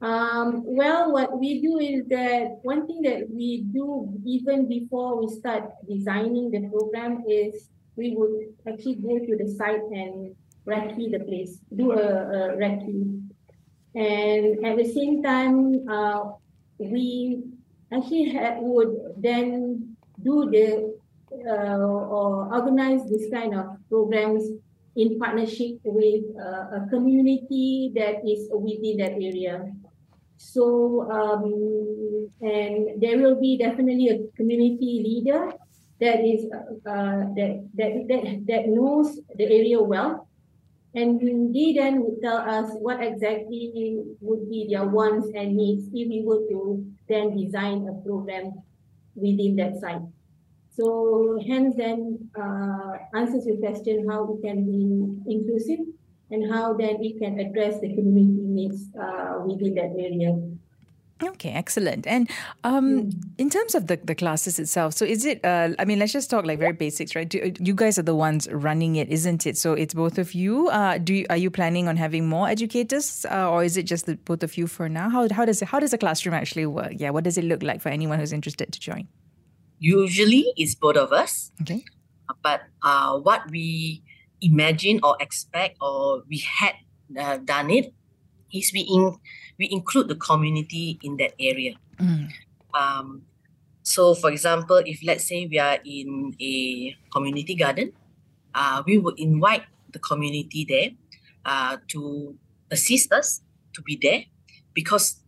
Um, 0.00 0.62
well, 0.64 1.12
what 1.12 1.38
we 1.38 1.60
do 1.60 1.78
is 1.78 2.06
that 2.08 2.58
one 2.62 2.86
thing 2.86 3.02
that 3.02 3.28
we 3.30 3.64
do 3.72 4.12
even 4.26 4.68
before 4.68 5.20
we 5.20 5.34
start 5.34 5.64
designing 5.88 6.50
the 6.50 6.68
program 6.68 7.24
is 7.28 7.68
we 7.96 8.14
would 8.16 8.52
actually 8.66 8.96
go 8.96 9.18
to 9.18 9.36
the 9.36 9.48
site 9.56 9.80
and 9.80 10.34
recce 10.66 11.10
the 11.10 11.20
place, 11.20 11.58
do 11.74 11.92
a, 11.92 11.96
a 11.96 12.56
recce. 12.56 13.20
And 13.94 14.64
at 14.66 14.76
the 14.76 14.88
same 14.92 15.22
time, 15.22 15.88
uh, 15.88 16.32
we 16.78 17.42
actually 17.92 18.34
ha- 18.34 18.58
would 18.58 19.14
then 19.18 19.96
do 20.22 20.50
the 20.50 20.94
uh, 21.46 21.78
or 21.78 22.52
organize 22.54 23.08
this 23.10 23.30
kind 23.30 23.54
of 23.54 23.76
programs 23.88 24.44
in 24.96 25.18
partnership 25.18 25.78
with 25.84 26.24
uh, 26.38 26.78
a 26.78 26.86
community 26.90 27.92
that 27.94 28.22
is 28.26 28.48
within 28.52 28.98
that 28.98 29.12
area. 29.12 29.72
So, 30.36 31.10
um, 31.10 32.30
and 32.40 33.02
there 33.02 33.18
will 33.18 33.40
be 33.40 33.58
definitely 33.58 34.08
a 34.08 34.36
community 34.36 35.02
leader 35.02 35.52
that 36.00 36.20
is 36.24 36.44
uh, 36.52 37.30
that, 37.34 37.68
that 37.74 37.92
that 38.08 38.22
that 38.46 38.68
knows 38.68 39.18
the 39.36 39.44
area 39.44 39.80
well, 39.80 40.28
and 40.94 41.20
they 41.54 41.72
then 41.72 42.02
would 42.02 42.22
tell 42.22 42.38
us 42.38 42.70
what 42.78 43.02
exactly 43.02 44.02
would 44.20 44.48
be 44.48 44.68
their 44.70 44.86
wants 44.86 45.28
and 45.34 45.56
needs 45.56 45.86
if 45.92 46.08
we 46.08 46.22
were 46.24 46.46
to 46.48 46.86
then 47.08 47.36
design 47.36 47.88
a 47.88 48.06
program 48.06 48.52
within 49.16 49.56
that 49.56 49.80
site. 49.80 50.02
So 50.70 51.40
hence 51.46 51.74
then 51.76 52.30
uh, 52.38 52.92
answers 53.14 53.46
your 53.46 53.56
question 53.58 54.08
how 54.08 54.24
we 54.24 54.42
can 54.42 54.64
be 54.66 55.32
inclusive 55.32 55.80
and 56.30 56.52
how 56.52 56.74
then 56.74 56.98
it 57.00 57.18
can 57.18 57.38
address 57.38 57.80
the 57.80 57.94
community 57.94 58.42
needs 58.42 58.88
uh, 59.00 59.40
within 59.46 59.74
that 59.74 59.94
area. 59.98 60.34
Okay, 61.30 61.50
excellent. 61.50 62.06
And 62.06 62.30
um, 62.62 63.04
mm. 63.04 63.24
in 63.38 63.50
terms 63.50 63.74
of 63.74 63.86
the, 63.86 63.96
the 64.02 64.14
classes 64.14 64.58
itself, 64.58 64.94
so 64.94 65.04
is 65.04 65.24
it, 65.24 65.44
uh, 65.44 65.70
I 65.78 65.84
mean, 65.84 65.98
let's 65.98 66.12
just 66.12 66.30
talk 66.30 66.44
like 66.44 66.58
very 66.58 66.72
basics, 66.72 67.14
right? 67.14 67.28
Do, 67.28 67.52
you 67.60 67.74
guys 67.74 67.98
are 67.98 68.02
the 68.02 68.14
ones 68.14 68.48
running 68.50 68.96
it, 68.96 69.08
isn't 69.08 69.46
it? 69.46 69.56
So 69.56 69.72
it's 69.72 69.94
both 69.94 70.18
of 70.18 70.34
you. 70.34 70.68
Uh, 70.68 70.98
do 70.98 71.14
you, 71.14 71.26
Are 71.30 71.36
you 71.36 71.50
planning 71.50 71.88
on 71.88 71.96
having 71.96 72.28
more 72.28 72.48
educators 72.48 73.24
uh, 73.30 73.50
or 73.50 73.64
is 73.64 73.76
it 73.76 73.84
just 73.84 74.06
the, 74.06 74.16
both 74.16 74.42
of 74.42 74.56
you 74.56 74.66
for 74.66 74.88
now? 74.88 75.08
How, 75.10 75.28
how, 75.30 75.44
does 75.44 75.62
it, 75.62 75.68
how 75.68 75.80
does 75.80 75.92
a 75.92 75.98
classroom 75.98 76.34
actually 76.34 76.66
work? 76.66 76.92
Yeah, 76.96 77.10
what 77.10 77.24
does 77.24 77.38
it 77.38 77.44
look 77.44 77.62
like 77.62 77.80
for 77.80 77.88
anyone 77.88 78.18
who's 78.18 78.32
interested 78.32 78.72
to 78.72 78.80
join? 78.80 79.08
Usually 79.78 80.46
it's 80.56 80.74
both 80.74 80.96
of 80.96 81.12
us. 81.12 81.52
Okay. 81.62 81.84
But 82.42 82.62
uh, 82.82 83.18
what 83.18 83.50
we 83.50 84.02
imagine 84.40 85.00
or 85.02 85.16
expect 85.20 85.76
or 85.80 86.22
we 86.28 86.38
had 86.38 86.74
uh, 87.18 87.38
done 87.38 87.70
it 87.70 87.92
is 88.54 88.72
we 88.72 88.80
in 88.80 89.16
we 89.58 89.68
include 89.70 90.08
the 90.08 90.14
community 90.14 90.98
in 91.02 91.16
that 91.18 91.34
area. 91.38 91.74
Mm. 91.98 92.30
Um, 92.72 93.22
so, 93.82 94.14
for 94.14 94.30
example, 94.30 94.80
if 94.86 95.00
let's 95.04 95.28
say 95.28 95.46
we 95.46 95.58
are 95.58 95.78
in 95.84 96.34
a 96.40 96.96
community 97.12 97.54
garden, 97.54 97.92
uh, 98.54 98.82
we 98.86 98.98
would 98.98 99.18
invite 99.18 99.62
the 99.92 99.98
community 99.98 100.64
there 100.64 100.90
uh, 101.44 101.76
to 101.88 102.34
assist 102.70 103.12
us 103.12 103.42
to 103.74 103.82
be 103.82 103.98
there 104.00 104.24
because 104.72 105.20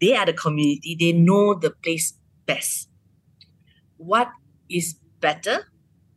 they 0.00 0.14
are 0.14 0.26
the 0.26 0.32
community, 0.32 0.96
they 0.98 1.12
know 1.12 1.54
the 1.54 1.70
place 1.70 2.14
best. 2.46 2.88
What 3.96 4.30
is 4.68 4.94
better 5.20 5.66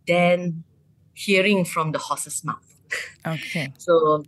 than 0.07 0.63
hearing 1.13 1.65
from 1.65 1.91
the 1.91 1.99
horse's 1.99 2.43
mouth? 2.43 2.75
Okay. 3.25 3.73
so 3.77 4.23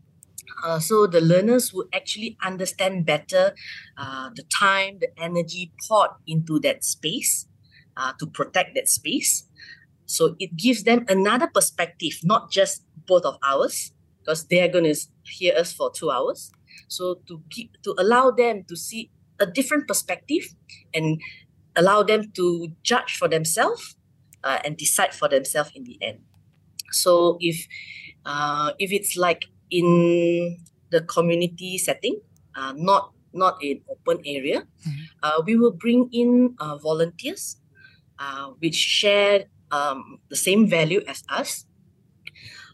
uh, 0.64 0.80
so 0.80 1.08
the 1.08 1.22
learners 1.22 1.74
would 1.74 1.88
actually 1.94 2.38
understand 2.44 3.06
better 3.06 3.54
uh, 3.98 4.30
the 4.36 4.44
time, 4.44 5.00
the 5.00 5.10
energy 5.18 5.72
poured 5.88 6.12
into 6.28 6.60
that 6.60 6.84
space 6.84 7.48
uh, 7.98 8.14
to 8.20 8.28
protect 8.28 8.76
that 8.76 8.88
space. 8.88 9.48
So 10.06 10.36
it 10.40 10.58
gives 10.58 10.84
them 10.84 11.06
another 11.08 11.48
perspective, 11.48 12.20
not 12.24 12.52
just 12.52 12.84
both 13.06 13.24
of 13.26 13.38
ours, 13.44 13.92
because 14.20 14.48
they 14.48 14.62
are 14.62 14.68
going 14.68 14.86
to 14.86 14.96
hear 15.24 15.54
us 15.56 15.72
for 15.72 15.92
two 15.92 16.10
hours. 16.10 16.52
So 16.88 17.22
to 17.28 17.42
keep 17.50 17.82
to 17.84 17.96
allow 17.98 18.32
them 18.32 18.64
to 18.68 18.76
see 18.76 19.12
a 19.40 19.46
different 19.46 19.88
perspective 19.88 20.56
and 20.94 21.22
allow 21.76 22.04
them 22.04 22.32
to 22.36 22.70
judge 22.84 23.16
for 23.18 23.28
themselves 23.28 23.96
uh, 24.44 24.60
and 24.66 24.78
decide 24.78 25.14
for 25.14 25.30
themselves 25.30 25.72
in 25.76 25.84
the 25.84 25.98
end. 26.02 26.20
So 26.92 27.38
if 27.40 27.68
uh, 28.26 28.72
if 28.80 28.92
it's 28.92 29.16
like 29.16 29.46
in 29.72 30.58
the 30.90 31.02
community 31.02 31.78
setting, 31.78 32.20
uh, 32.56 32.74
not 32.76 33.14
not 33.34 33.62
in 33.62 33.82
open 33.90 34.22
area, 34.26 34.66
mm-hmm. 34.66 35.06
uh, 35.22 35.42
we 35.46 35.56
will 35.56 35.72
bring 35.72 36.10
in 36.12 36.56
uh, 36.60 36.78
volunteers, 36.78 37.58
uh, 38.18 38.50
which 38.58 38.76
share 38.76 39.46
um, 39.72 40.20
the 40.30 40.36
same 40.36 40.68
value 40.68 41.02
as 41.08 41.24
us, 41.30 41.66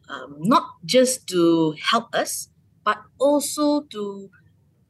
um, 0.08 0.36
not 0.40 0.64
just 0.86 1.28
to 1.28 1.76
help 1.82 2.14
us, 2.16 2.50
but 2.84 3.04
also 3.20 3.82
to 3.92 4.32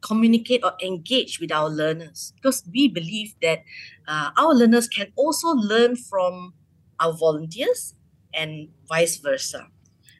communicate 0.02 0.62
or 0.62 0.74
engage 0.82 1.40
with 1.40 1.50
our 1.50 1.68
learners. 1.68 2.32
Because 2.36 2.62
we 2.72 2.86
believe 2.86 3.34
that 3.42 3.64
uh, 4.06 4.30
our 4.36 4.54
learners 4.54 4.86
can 4.86 5.10
also 5.16 5.48
learn 5.48 5.96
from 5.96 6.54
our 7.00 7.12
volunteers 7.12 7.94
and 8.32 8.68
vice 8.88 9.16
versa 9.16 9.66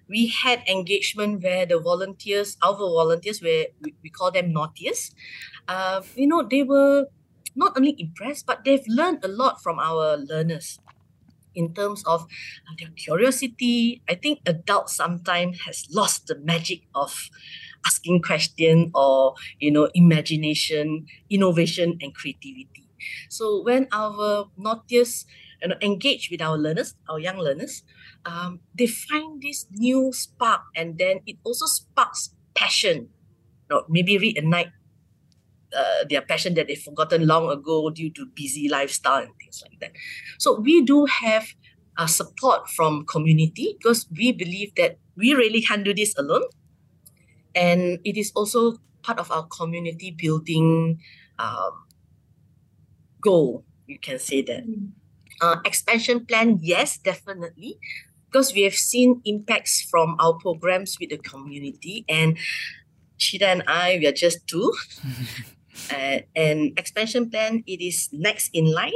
we 0.09 0.29
had 0.29 0.63
engagement 0.69 1.43
where 1.43 1.67
the 1.67 1.79
volunteers, 1.79 2.57
our 2.63 2.77
volunteers, 2.77 3.43
where 3.43 3.67
we, 3.81 3.95
we 4.03 4.11
call 4.11 4.31
them 4.31 4.53
naughtiest, 4.53 5.15
uh, 5.69 6.03
you 6.15 6.27
know, 6.27 6.43
they 6.49 6.63
were 6.63 7.07
not 7.55 7.77
only 7.77 7.97
impressed, 7.99 8.47
but 8.47 8.65
they've 8.65 8.87
learned 8.87 9.25
a 9.25 9.29
lot 9.29 9.63
from 9.63 9.79
our 9.79 10.17
learners 10.17 10.79
in 11.55 11.73
terms 11.75 12.03
of 12.07 12.23
uh, 12.69 12.75
their 12.79 12.91
curiosity. 12.97 14.03
I 14.09 14.15
think 14.15 14.41
adults 14.47 14.97
sometimes 14.97 15.61
has 15.67 15.87
lost 15.91 16.27
the 16.27 16.37
magic 16.39 16.83
of 16.95 17.31
asking 17.87 18.23
question 18.23 18.91
or 18.95 19.35
you 19.61 19.71
know 19.71 19.89
imagination, 19.95 21.07
innovation, 21.31 21.99
and 22.01 22.15
creativity. 22.15 22.89
So 23.31 23.63
when 23.63 23.89
our 23.93 24.51
naughtiest 24.57 25.27
you 25.63 25.69
know, 25.69 25.77
engage 25.81 26.29
with 26.31 26.43
our 26.43 26.59
learners, 26.59 26.95
our 27.09 27.19
young 27.19 27.39
learners, 27.39 27.83
um, 28.27 28.61
they 28.75 28.87
find 28.87 29.41
this 29.41 29.67
new 29.71 30.13
spark 30.13 30.63
and 30.75 30.99
then 30.99 31.21
it 31.27 31.39
also 31.45 31.67
sparks 31.67 32.35
passion. 32.55 33.09
or 33.67 33.83
maybe 33.91 34.15
reignite 34.15 34.71
uh, 35.75 36.07
their 36.09 36.23
passion 36.23 36.55
that 36.55 36.69
they've 36.69 36.79
forgotten 36.79 37.27
long 37.27 37.51
ago 37.51 37.91
due 37.91 38.11
to 38.15 38.27
busy 38.35 38.69
lifestyle 38.69 39.27
and 39.27 39.35
things 39.43 39.59
like 39.63 39.75
that. 39.81 39.91
So 40.39 40.55
we 40.55 40.87
do 40.87 41.07
have 41.07 41.51
uh, 41.99 42.07
support 42.07 42.71
from 42.71 43.05
community 43.07 43.75
because 43.75 44.07
we 44.15 44.31
believe 44.31 44.71
that 44.77 44.99
we 45.17 45.35
really 45.35 45.63
can't 45.63 45.83
do 45.83 45.95
this 45.95 46.15
alone. 46.17 46.47
And 47.55 47.99
it 48.05 48.17
is 48.17 48.31
also 48.37 48.79
part 49.03 49.19
of 49.19 49.31
our 49.35 49.51
community 49.51 50.15
building 50.15 51.01
um, 51.39 51.91
goal. 53.21 53.65
You 53.87 53.99
can 53.99 54.19
say 54.19 54.43
that. 54.43 54.63
Mm. 54.63 54.95
Uh, 55.43 55.57
expansion 55.67 56.25
plan, 56.25 56.59
yes, 56.63 56.97
definitely 56.97 57.79
because 58.37 58.53
we 58.53 58.65
have 58.65 58.75
seen 58.75 59.23
impacts 59.25 59.81
from 59.81 60.15
our 60.21 60.35
programs 60.35 60.99
with 61.01 61.09
the 61.09 61.17
community 61.17 62.05
and 62.07 62.37
Shida 63.19 63.45
and 63.45 63.63
I, 63.67 63.97
we 63.99 64.07
are 64.07 64.13
just 64.13 64.47
two. 64.47 64.75
uh, 65.91 66.19
and 66.37 66.79
expansion 66.79 67.31
plan, 67.31 67.65
it 67.67 67.81
is 67.81 68.11
next 68.13 68.51
in 68.53 68.71
line. 68.71 68.93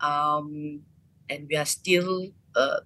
Um, 0.00 0.80
and 1.28 1.46
we 1.50 1.56
are 1.56 1.66
still 1.66 2.28
uh, 2.56 2.80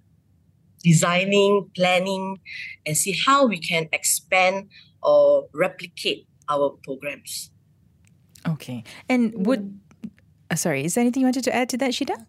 designing, 0.83 1.71
planning, 1.73 2.41
and 2.85 2.97
see 2.97 3.15
how 3.25 3.45
we 3.45 3.57
can 3.57 3.87
expand 3.93 4.67
or 5.01 5.47
replicate 5.53 6.27
our 6.49 6.71
programs. 6.83 7.51
Okay. 8.45 8.83
And 9.07 9.47
would, 9.47 9.79
uh, 10.51 10.55
sorry, 10.55 10.83
is 10.83 10.95
there 10.95 11.03
anything 11.03 11.21
you 11.21 11.27
wanted 11.27 11.45
to 11.45 11.55
add 11.55 11.69
to 11.69 11.77
that, 11.77 11.91
Shida? 11.91 12.25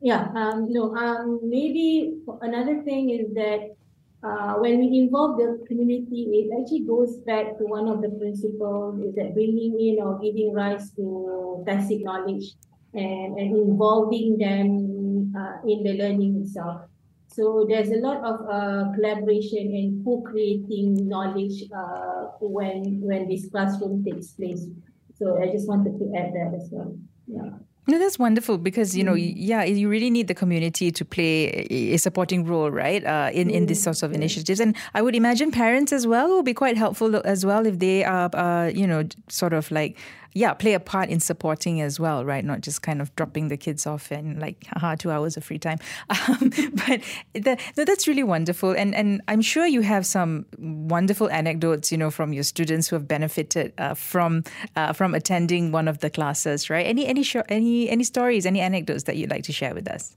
Yeah, 0.00 0.28
um, 0.34 0.72
no, 0.72 0.94
um, 0.96 1.40
maybe 1.42 2.16
another 2.40 2.82
thing 2.82 3.10
is 3.10 3.34
that 3.34 3.76
uh, 4.22 4.54
when 4.54 4.78
we 4.80 4.98
involve 4.98 5.36
the 5.36 5.62
community, 5.68 6.28
it 6.32 6.60
actually 6.60 6.84
goes 6.86 7.18
back 7.26 7.58
to 7.58 7.64
one 7.64 7.88
of 7.88 8.00
the 8.00 8.08
principles 8.08 8.98
is 9.00 9.14
that 9.16 9.34
bringing 9.34 9.78
in 9.78 10.02
or 10.02 10.18
giving 10.18 10.52
rise 10.54 10.90
to 10.92 11.62
basic 11.66 12.02
knowledge 12.02 12.54
and, 12.94 13.38
and 13.38 13.56
involving 13.56 14.38
them 14.38 15.32
uh, 15.36 15.56
in 15.68 15.82
the 15.82 15.92
learning 15.92 16.42
itself. 16.42 16.82
So 17.28 17.66
there's 17.68 17.90
a 17.90 18.00
lot 18.00 18.24
of 18.24 18.40
uh, 18.48 18.92
collaboration 18.94 19.72
and 19.74 20.04
co-creating 20.04 21.08
knowledge 21.08 21.62
uh, 21.76 22.32
when 22.40 23.00
when 23.00 23.28
this 23.28 23.48
classroom 23.50 24.02
takes 24.04 24.32
place. 24.32 24.66
So 25.14 25.40
I 25.40 25.46
just 25.52 25.68
wanted 25.68 25.98
to 25.98 26.12
add 26.16 26.32
that 26.34 26.52
as 26.56 26.68
well. 26.72 26.96
Yeah. 27.26 27.50
No, 27.86 27.98
that's 27.98 28.18
wonderful 28.18 28.58
because 28.58 28.96
you 28.96 29.02
know, 29.02 29.14
mm. 29.14 29.32
yeah, 29.36 29.64
you 29.64 29.88
really 29.88 30.10
need 30.10 30.28
the 30.28 30.34
community 30.34 30.90
to 30.92 31.04
play 31.04 31.66
a 31.70 31.96
supporting 31.96 32.44
role, 32.44 32.70
right? 32.70 33.04
Uh, 33.04 33.30
in 33.32 33.50
in 33.50 33.66
these 33.66 33.82
sorts 33.82 34.02
of 34.02 34.12
initiatives, 34.12 34.60
and 34.60 34.76
I 34.94 35.02
would 35.02 35.16
imagine 35.16 35.50
parents 35.50 35.92
as 35.92 36.06
well 36.06 36.28
will 36.28 36.42
be 36.42 36.54
quite 36.54 36.76
helpful 36.76 37.20
as 37.24 37.44
well 37.44 37.66
if 37.66 37.78
they 37.78 38.04
are, 38.04 38.30
uh, 38.34 38.68
you 38.68 38.86
know, 38.86 39.04
sort 39.28 39.52
of 39.52 39.70
like 39.70 39.96
yeah, 40.32 40.54
play 40.54 40.74
a 40.74 40.80
part 40.80 41.08
in 41.08 41.18
supporting 41.18 41.80
as 41.80 41.98
well, 41.98 42.24
right? 42.24 42.44
Not 42.44 42.60
just 42.60 42.82
kind 42.82 43.00
of 43.00 43.14
dropping 43.16 43.48
the 43.48 43.56
kids 43.56 43.86
off 43.86 44.10
and 44.12 44.40
like, 44.40 44.64
haha, 44.74 44.94
two 44.94 45.10
hours 45.10 45.36
of 45.36 45.44
free 45.44 45.58
time. 45.58 45.78
Um, 46.30 46.50
but 46.50 47.00
the, 47.32 47.58
no, 47.76 47.84
that's 47.84 48.06
really 48.06 48.22
wonderful. 48.22 48.72
And, 48.72 48.94
and 48.94 49.22
I'm 49.26 49.40
sure 49.40 49.66
you 49.66 49.80
have 49.80 50.04
some 50.04 50.44
wonderful 50.58 51.30
anecdotes, 51.30 51.90
you 51.90 51.98
know, 51.98 52.10
from 52.10 52.32
your 52.32 52.42
students 52.42 52.88
who 52.88 52.96
have 52.96 53.08
benefited 53.08 53.72
uh, 53.78 53.94
from 53.94 54.44
uh, 54.76 54.92
from 54.92 55.14
attending 55.14 55.72
one 55.72 55.88
of 55.88 56.00
the 56.00 56.10
classes, 56.10 56.68
right? 56.68 56.86
Any 56.86 57.06
any 57.06 57.22
sh- 57.22 57.36
any 57.48 57.88
any 57.88 58.04
stories, 58.04 58.44
any 58.44 58.60
anecdotes 58.60 59.04
that 59.04 59.16
you'd 59.16 59.30
like 59.30 59.44
to 59.44 59.52
share 59.52 59.74
with 59.74 59.88
us? 59.88 60.16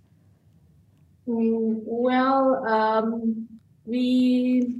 Mm, 1.28 1.82
well, 1.86 2.66
um, 2.68 3.48
we 3.86 4.76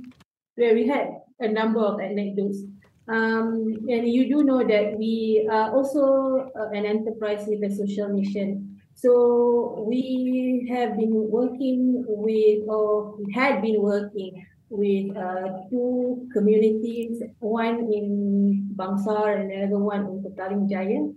well, 0.58 0.74
we 0.74 0.88
had 0.88 1.08
a 1.40 1.48
number 1.48 1.80
of 1.80 2.00
anecdotes. 2.00 2.60
Um, 3.08 3.76
and 3.90 4.08
you 4.08 4.30
do 4.30 4.44
know 4.44 4.64
that 4.64 4.98
we 4.98 5.48
are 5.52 5.76
also 5.76 6.52
uh, 6.56 6.70
an 6.70 6.86
enterprise 6.86 7.46
with 7.48 7.64
a 7.64 7.76
social 7.76 8.08
mission. 8.08 8.80
So 8.96 9.86
we 9.88 10.70
have 10.72 10.96
been 10.96 11.12
working 11.30 12.06
with, 12.08 12.68
or 12.68 13.18
had 13.34 13.62
been 13.62 13.82
working 13.82 14.46
with 14.70 15.18
uh, 15.18 15.68
two 15.70 16.30
communities, 16.32 17.22
one 17.40 17.92
in 17.92 18.70
Bangsar 18.76 19.40
and 19.40 19.52
another 19.52 19.80
one 19.80 20.06
in 20.06 20.24
Petaling 20.24 20.70
Jaya. 20.70 21.12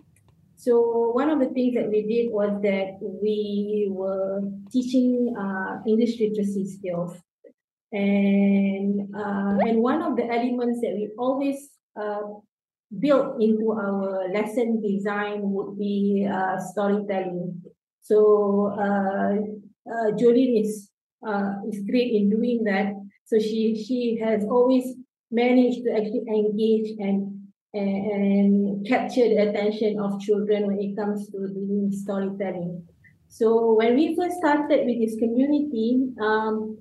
So 0.57 1.13
one 1.13 1.31
of 1.31 1.39
the 1.39 1.51
things 1.51 1.75
that 1.75 1.89
we 1.89 2.03
did 2.03 2.33
was 2.33 2.51
that 2.63 2.99
we 3.01 3.89
were 3.91 4.43
teaching 4.73 5.37
uh, 5.39 5.83
English 5.87 6.19
literacy 6.19 6.67
skills. 6.67 7.17
And 7.93 9.15
uh, 9.15 9.57
and 9.61 9.79
one 9.79 10.03
of 10.03 10.17
the 10.17 10.25
elements 10.25 10.81
that 10.81 10.93
we 10.95 11.11
always 11.17 11.71
uh, 12.01 12.23
built 12.99 13.41
into 13.41 13.73
our 13.73 14.29
lesson 14.33 14.81
design 14.81 15.41
would 15.43 15.79
be 15.79 16.29
uh, 16.31 16.59
storytelling. 16.59 17.63
So 18.01 18.73
uh, 18.79 19.35
uh, 19.91 20.11
Johleen 20.13 20.63
is 20.63 20.91
uh, 21.27 21.55
is 21.69 21.81
great 21.89 22.13
in 22.13 22.31
doing 22.31 22.65
that. 22.65 22.93
So 23.25 23.39
she 23.39 23.83
she 23.83 24.19
has 24.23 24.45
always 24.45 24.95
managed 25.31 25.85
to 25.85 25.91
actually 25.93 26.25
engage 26.29 26.95
and 26.99 27.33
and 27.75 28.87
capture 28.87 29.29
the 29.29 29.51
attention 29.51 29.99
of 30.01 30.21
children 30.21 30.67
when 30.67 30.81
it 30.81 30.97
comes 30.97 31.29
to 31.29 31.49
doing 31.49 31.91
storytelling. 31.93 32.87
So 33.29 33.75
when 33.75 33.97
we 33.97 34.17
first 34.17 34.37
started 34.39 34.87
with 34.87 34.99
this 34.99 35.19
community, 35.19 36.09
um, 36.21 36.79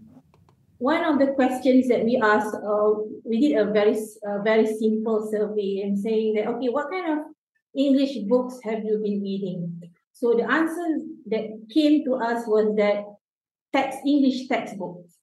one 0.77 1.03
of 1.03 1.19
the 1.19 1.33
questions 1.33 1.87
that 1.87 2.03
we 2.03 2.19
asked, 2.21 2.55
uh, 2.55 2.93
we 3.23 3.39
did 3.39 3.57
a 3.57 3.71
very 3.71 3.97
uh, 4.27 4.41
very 4.43 4.65
simple 4.65 5.29
survey 5.31 5.81
and 5.83 5.97
saying 5.97 6.35
that 6.35 6.47
okay, 6.47 6.69
what 6.69 6.91
kind 6.91 7.19
of 7.19 7.25
English 7.75 8.17
books 8.27 8.59
have 8.63 8.83
you 8.83 8.99
been 9.03 9.21
reading? 9.21 9.81
So 10.11 10.33
the 10.33 10.49
answer 10.49 10.99
that 11.27 11.43
came 11.73 12.03
to 12.05 12.15
us 12.15 12.47
was 12.47 12.75
that 12.77 13.03
text 13.73 13.99
English 14.05 14.47
textbooks. 14.47 15.15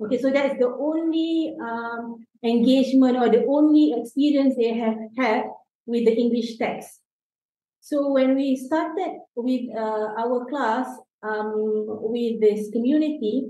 Okay, 0.00 0.18
so 0.18 0.30
that's 0.30 0.58
the 0.58 0.68
only 0.68 1.56
um, 1.60 2.24
engagement 2.44 3.16
or 3.16 3.28
the 3.28 3.44
only 3.46 3.94
experience 3.96 4.54
they 4.56 4.74
have 4.74 4.96
had 5.16 5.44
with 5.86 6.04
the 6.04 6.14
English 6.14 6.56
text. 6.56 7.00
So 7.80 8.12
when 8.12 8.36
we 8.36 8.54
started 8.56 9.18
with 9.34 9.62
uh, 9.74 10.14
our 10.18 10.46
class 10.46 10.86
um, 11.22 11.52
with 12.12 12.40
this 12.40 12.70
community, 12.70 13.48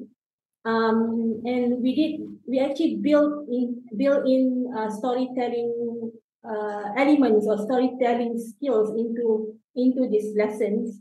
um, 0.69 1.41
and 1.45 1.83
we 1.83 1.95
did 1.95 2.13
we 2.47 2.61
actually 2.61 2.97
built 2.97 3.49
in 3.49 3.83
built 3.97 4.27
in 4.27 4.73
uh, 4.77 4.91
storytelling 4.91 6.13
uh, 6.45 6.85
elements 6.97 7.47
or 7.49 7.57
storytelling 7.59 8.37
skills 8.39 8.91
into 8.99 9.55
into 9.75 10.09
these 10.09 10.37
lessons. 10.37 11.01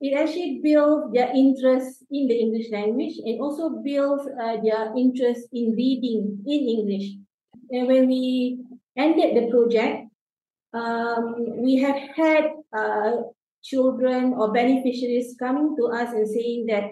It 0.00 0.14
actually 0.14 0.60
builds 0.62 1.12
their 1.12 1.30
interest 1.34 2.04
in 2.10 2.28
the 2.28 2.38
english 2.38 2.70
language 2.70 3.18
and 3.24 3.40
also 3.40 3.82
builds 3.82 4.28
uh, 4.40 4.56
their 4.62 4.94
interest 4.96 5.48
in 5.52 5.74
reading 5.74 6.38
in 6.46 6.60
english. 6.76 7.06
And 7.70 7.88
when 7.88 8.06
we 8.06 8.62
ended 8.96 9.36
the 9.36 9.50
project 9.50 10.08
um, 10.72 11.62
we 11.64 11.76
have 11.76 11.98
had 12.14 12.52
uh, 12.76 13.12
children 13.62 14.34
or 14.34 14.52
beneficiaries 14.52 15.34
coming 15.38 15.74
to 15.76 15.86
us 15.86 16.12
and 16.12 16.28
saying 16.28 16.66
that 16.66 16.90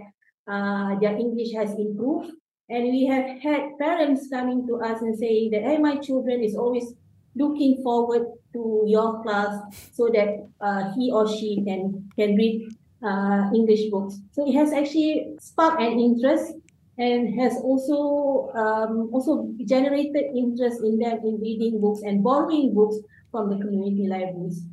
uh, 0.49 0.99
their 0.99 1.17
English 1.17 1.53
has 1.55 1.71
improved. 1.79 2.33
And 2.69 2.85
we 2.85 3.07
have 3.07 3.41
had 3.41 3.79
parents 3.79 4.29
coming 4.29 4.67
to 4.67 4.77
us 4.77 5.01
and 5.01 5.17
saying 5.17 5.51
that, 5.53 5.63
hey, 5.63 5.79
my 5.79 5.97
children 5.97 6.43
is 6.43 6.57
always 6.57 6.95
looking 7.37 7.83
forward 7.83 8.27
to 8.55 8.85
your 8.87 9.23
class 9.23 9.61
so 9.93 10.09
that 10.13 10.49
uh, 10.61 10.93
he 10.95 11.13
or 11.13 11.29
she 11.29 11.63
can, 11.65 12.11
can 12.19 12.35
read 12.35 12.69
uh, 13.05 13.51
English 13.55 13.91
books. 13.91 14.19
So 14.33 14.49
it 14.49 14.55
has 14.55 14.73
actually 14.73 15.37
sparked 15.39 15.81
an 15.81 15.99
interest 16.01 16.55
and 16.99 17.39
has 17.41 17.57
also 17.63 18.51
um, 18.57 19.11
also 19.13 19.53
generated 19.65 20.33
interest 20.35 20.81
in 20.83 20.99
them 20.99 21.21
in 21.25 21.39
reading 21.41 21.81
books 21.81 22.01
and 22.03 22.25
borrowing 22.25 22.75
books 22.75 22.97
from 23.31 23.51
the 23.51 23.57
community 23.57 24.09
libraries. 24.09 24.65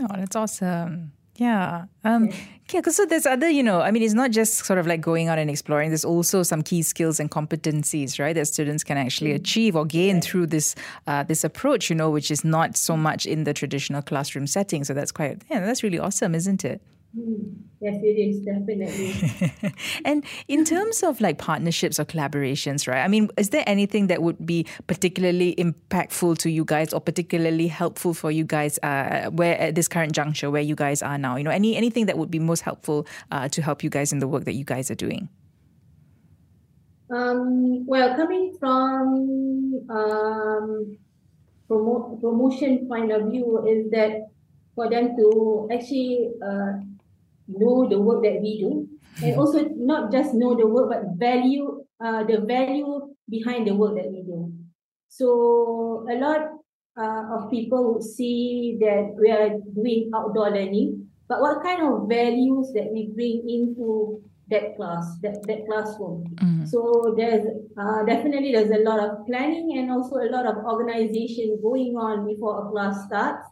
Oh, 0.00 0.06
that's 0.16 0.36
awesome. 0.36 1.12
Yeah. 1.38 1.84
Um, 2.02 2.30
yeah, 2.72 2.80
because 2.80 2.96
so 2.96 3.06
there's 3.06 3.26
other, 3.26 3.48
you 3.48 3.62
know, 3.62 3.80
I 3.80 3.90
mean, 3.90 4.02
it's 4.02 4.14
not 4.14 4.30
just 4.30 4.64
sort 4.64 4.78
of 4.78 4.86
like 4.86 5.00
going 5.00 5.28
out 5.28 5.38
and 5.38 5.50
exploring. 5.50 5.90
There's 5.90 6.04
also 6.04 6.42
some 6.42 6.62
key 6.62 6.82
skills 6.82 7.20
and 7.20 7.30
competencies, 7.30 8.18
right, 8.18 8.34
that 8.34 8.46
students 8.46 8.82
can 8.82 8.96
actually 8.96 9.32
mm. 9.32 9.36
achieve 9.36 9.76
or 9.76 9.84
gain 9.84 10.20
through 10.20 10.46
this 10.46 10.74
uh, 11.06 11.22
this 11.22 11.44
approach, 11.44 11.90
you 11.90 11.96
know, 11.96 12.10
which 12.10 12.30
is 12.30 12.44
not 12.44 12.76
so 12.76 12.96
much 12.96 13.26
in 13.26 13.44
the 13.44 13.52
traditional 13.52 14.02
classroom 14.02 14.46
setting. 14.46 14.82
So 14.82 14.94
that's 14.94 15.12
quite, 15.12 15.42
yeah, 15.50 15.60
that's 15.60 15.82
really 15.82 15.98
awesome, 15.98 16.34
isn't 16.34 16.64
it? 16.64 16.80
Mm. 17.16 17.66
Yes, 17.80 17.96
it 18.02 18.16
is 18.16 18.40
definitely. 18.40 19.72
and 20.04 20.24
in 20.48 20.64
terms 20.64 21.02
of 21.02 21.20
like 21.20 21.36
partnerships 21.36 22.00
or 22.00 22.04
collaborations, 22.04 22.88
right? 22.88 23.02
I 23.02 23.08
mean, 23.08 23.28
is 23.36 23.50
there 23.50 23.64
anything 23.66 24.06
that 24.06 24.22
would 24.22 24.44
be 24.44 24.66
particularly 24.86 25.54
impactful 25.56 26.38
to 26.38 26.50
you 26.50 26.64
guys 26.64 26.94
or 26.94 27.00
particularly 27.00 27.68
helpful 27.68 28.14
for 28.14 28.30
you 28.30 28.44
guys 28.44 28.78
uh, 28.82 29.30
where 29.30 29.58
at 29.60 29.74
this 29.74 29.88
current 29.88 30.12
juncture 30.12 30.50
where 30.50 30.62
you 30.62 30.74
guys 30.74 31.02
are 31.02 31.18
now? 31.18 31.36
You 31.36 31.44
know, 31.44 31.50
any 31.50 31.76
anything 31.76 32.06
that 32.06 32.16
would 32.16 32.30
be 32.30 32.38
most 32.38 32.62
helpful 32.62 33.06
uh, 33.30 33.48
to 33.48 33.60
help 33.60 33.84
you 33.84 33.90
guys 33.90 34.12
in 34.12 34.20
the 34.20 34.28
work 34.28 34.44
that 34.44 34.54
you 34.54 34.64
guys 34.64 34.90
are 34.90 34.94
doing? 34.94 35.28
Um, 37.10 37.86
well, 37.86 38.16
coming 38.16 38.56
from 38.58 39.86
um, 39.90 40.98
promo- 41.70 42.20
promotion 42.20 42.88
point 42.88 43.12
of 43.12 43.30
view, 43.30 43.64
is 43.68 43.90
that 43.92 44.28
for 44.74 44.90
them 44.90 45.14
to 45.16 45.68
actually 45.72 46.30
uh, 46.42 46.72
know 47.48 47.88
the 47.88 47.98
work 47.98 48.22
that 48.22 48.40
we 48.40 48.60
do 48.60 48.88
and 49.22 49.34
hmm. 49.34 49.40
also 49.40 49.64
not 49.76 50.12
just 50.12 50.34
know 50.34 50.54
the 50.54 50.66
work 50.66 50.90
but 50.90 51.02
value 51.16 51.84
uh, 52.04 52.24
the 52.24 52.40
value 52.40 53.14
behind 53.28 53.66
the 53.66 53.74
work 53.74 53.94
that 53.94 54.10
we 54.10 54.22
do 54.22 54.52
so 55.08 56.06
a 56.10 56.16
lot 56.18 56.40
uh, 56.98 57.36
of 57.36 57.50
people 57.50 57.94
would 57.94 58.02
see 58.02 58.78
that 58.80 59.14
we 59.20 59.30
are 59.30 59.58
doing 59.74 60.10
outdoor 60.14 60.50
learning 60.50 61.06
but 61.28 61.40
what 61.40 61.62
kind 61.62 61.82
of 61.82 62.08
values 62.08 62.72
that 62.74 62.88
we 62.92 63.10
bring 63.14 63.42
into 63.48 64.22
that 64.48 64.76
class 64.76 65.04
that, 65.22 65.42
that 65.46 65.66
classroom 65.66 66.24
mm. 66.36 66.68
so 66.68 67.14
there's 67.16 67.46
uh, 67.78 68.04
definitely 68.04 68.52
there's 68.52 68.70
a 68.70 68.84
lot 68.84 69.00
of 69.00 69.26
planning 69.26 69.78
and 69.78 69.90
also 69.90 70.16
a 70.16 70.30
lot 70.30 70.46
of 70.46 70.56
organization 70.64 71.58
going 71.62 71.96
on 71.96 72.26
before 72.26 72.66
a 72.66 72.70
class 72.70 73.06
starts 73.06 73.48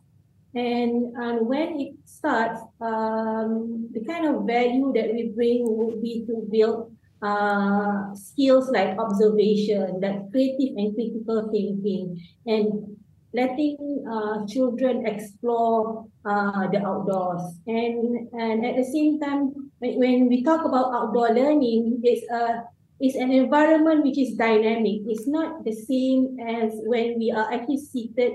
and, 0.55 1.17
and 1.17 1.47
when 1.47 1.81
it 1.81 1.95
starts, 2.05 2.61
um, 2.81 3.89
the 3.93 4.05
kind 4.05 4.27
of 4.27 4.47
value 4.47 4.93
that 4.95 5.13
we 5.13 5.33
bring 5.35 5.65
would 5.67 6.01
be 6.01 6.25
to 6.27 6.47
build 6.51 6.93
uh, 7.23 8.15
skills 8.15 8.71
like 8.71 8.99
observation, 8.99 10.01
like 10.01 10.31
creative 10.31 10.77
and 10.77 10.95
critical 10.95 11.49
thinking, 11.51 12.21
and 12.47 12.97
letting 13.33 14.05
uh, 14.07 14.47
children 14.47 15.07
explore 15.07 16.07
uh, 16.25 16.69
the 16.71 16.79
outdoors. 16.87 17.59
And, 17.67 18.29
and 18.33 18.65
at 18.65 18.77
the 18.77 18.85
same 18.85 19.19
time, 19.19 19.71
when 19.81 20.29
we 20.29 20.45
talk 20.45 20.65
about 20.65 20.95
outdoor 20.95 21.31
learning, 21.31 22.01
it's, 22.05 22.31
a, 22.31 22.63
it's 23.01 23.17
an 23.17 23.33
environment 23.33 24.05
which 24.05 24.19
is 24.19 24.37
dynamic. 24.37 25.03
It's 25.07 25.27
not 25.27 25.65
the 25.65 25.73
same 25.73 26.39
as 26.39 26.73
when 26.85 27.19
we 27.19 27.33
are 27.33 27.53
actually 27.53 27.79
seated 27.79 28.35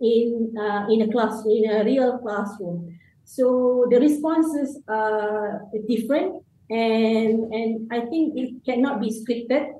in, 0.00 0.54
uh, 0.58 0.86
in 0.90 1.02
a 1.02 1.12
class, 1.12 1.44
in 1.46 1.70
a 1.70 1.84
real 1.84 2.18
classroom. 2.18 2.98
So 3.24 3.86
the 3.90 4.00
responses 4.00 4.80
are 4.88 5.62
different 5.86 6.42
and 6.70 7.52
and 7.52 7.92
I 7.92 8.06
think 8.06 8.38
it 8.38 8.64
cannot 8.64 9.00
be 9.00 9.10
scripted 9.10 9.74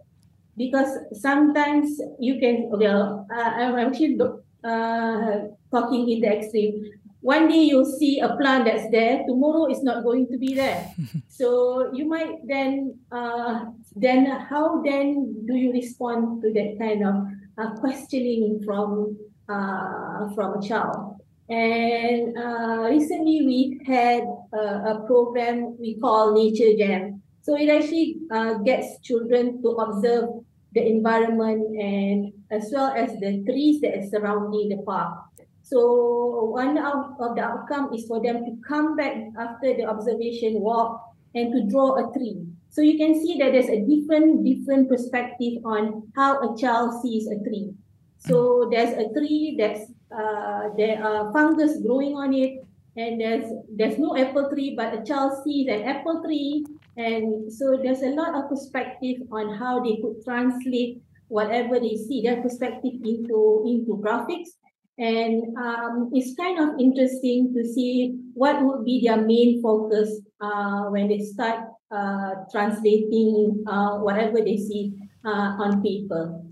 because 0.57 0.91
sometimes 1.15 2.01
you 2.19 2.39
can 2.39 2.69
well 2.71 3.27
uh, 3.31 3.51
I'm 3.59 3.79
actually 3.79 4.19
uh, 4.21 5.51
talking 5.71 6.11
in 6.11 6.21
the 6.21 6.29
extreme. 6.29 6.85
One 7.23 7.49
day 7.49 7.69
you'll 7.69 7.85
see 7.85 8.19
a 8.19 8.35
plant 8.37 8.65
that's 8.65 8.91
there, 8.91 9.23
tomorrow 9.29 9.67
it's 9.67 9.83
not 9.83 10.03
going 10.03 10.27
to 10.29 10.39
be 10.39 10.55
there. 10.55 10.91
so 11.29 11.93
you 11.93 12.09
might 12.09 12.43
then 12.47 12.99
uh, 13.13 13.67
then 13.95 14.27
how 14.27 14.83
then 14.83 15.47
do 15.47 15.55
you 15.55 15.73
respond 15.73 16.43
to 16.43 16.53
that 16.53 16.79
kind 16.79 17.07
of 17.07 17.15
uh, 17.59 17.79
questioning 17.79 18.63
from 18.65 19.17
uh, 19.51 20.33
from 20.35 20.59
a 20.59 20.63
child? 20.63 21.17
And 21.51 22.39
uh, 22.39 22.87
recently 22.89 23.43
we 23.45 23.81
had 23.85 24.23
a, 24.55 24.95
a, 24.95 25.05
program 25.07 25.77
we 25.81 25.99
call 25.99 26.33
Nature 26.33 26.79
Jam. 26.79 27.23
So 27.43 27.57
it 27.57 27.69
actually 27.69 28.19
uh, 28.31 28.55
gets 28.63 29.01
children 29.01 29.61
to 29.63 29.69
observe 29.71 30.29
the 30.73 30.87
environment 30.87 31.75
and 31.77 32.33
as 32.53 32.71
well 32.73 32.95
as 32.95 33.11
the 33.19 33.43
trees 33.43 33.81
that 33.81 33.99
are 33.99 34.09
surrounding 34.09 34.69
the 34.69 34.83
park. 34.87 35.19
So 35.63 36.51
one 36.55 36.79
of, 36.79 37.19
of 37.19 37.35
the 37.35 37.43
outcome 37.43 37.95
is 37.95 38.07
for 38.07 38.23
them 38.23 38.45
to 38.45 38.53
come 38.67 38.97
back 38.97 39.17
after 39.39 39.75
the 39.75 39.87
observation 39.87 40.61
walk 40.61 41.03
and 41.35 41.53
to 41.53 41.67
draw 41.71 41.95
a 41.95 42.13
tree. 42.13 42.47
So 42.71 42.83
you 42.83 42.97
can 42.97 43.15
see 43.15 43.39
that 43.39 43.53
there's 43.53 43.69
a 43.69 43.83
different 43.83 44.45
different 44.45 44.89
perspective 44.89 45.63
on 45.65 46.11
how 46.15 46.39
a 46.39 46.57
child 46.57 47.03
sees 47.03 47.27
a 47.27 47.39
tree. 47.43 47.75
So 48.21 48.69
there's 48.71 48.93
a 48.93 49.09
tree 49.13 49.57
that's 49.59 49.91
uh, 50.13 50.71
there 50.77 51.03
are 51.03 51.33
fungus 51.33 51.81
growing 51.81 52.17
on 52.17 52.35
it, 52.35 52.65
and 52.97 53.21
there's 53.21 53.49
there's 53.73 53.99
no 53.99 54.17
apple 54.17 54.51
tree, 54.51 54.75
but 54.77 54.93
a 54.93 55.03
child 55.03 55.43
sees 55.43 55.69
an 55.69 55.83
apple 55.85 56.23
tree, 56.23 56.67
and 56.97 57.53
so 57.53 57.81
there's 57.83 58.03
a 58.03 58.13
lot 58.13 58.35
of 58.37 58.51
perspective 58.51 59.25
on 59.33 59.57
how 59.57 59.81
they 59.81 59.97
could 60.03 60.23
translate 60.25 61.01
whatever 61.29 61.81
they 61.81 61.97
see, 61.97 62.21
their 62.23 62.43
perspective 62.43 63.01
into 63.03 63.65
into 63.65 63.97
graphics. 64.05 64.53
And 64.99 65.57
um, 65.57 66.11
it's 66.13 66.37
kind 66.37 66.61
of 66.61 66.79
interesting 66.79 67.55
to 67.55 67.65
see 67.65 68.21
what 68.35 68.61
would 68.61 68.85
be 68.85 69.01
their 69.01 69.17
main 69.17 69.63
focus 69.63 70.21
uh, 70.43 70.93
when 70.93 71.09
they 71.09 71.21
start 71.21 71.73
uh, 71.91 72.45
translating 72.53 73.65
uh, 73.67 73.97
whatever 74.05 74.45
they 74.45 74.59
see 74.59 74.93
uh, 75.25 75.57
on 75.57 75.83
paper. 75.83 76.45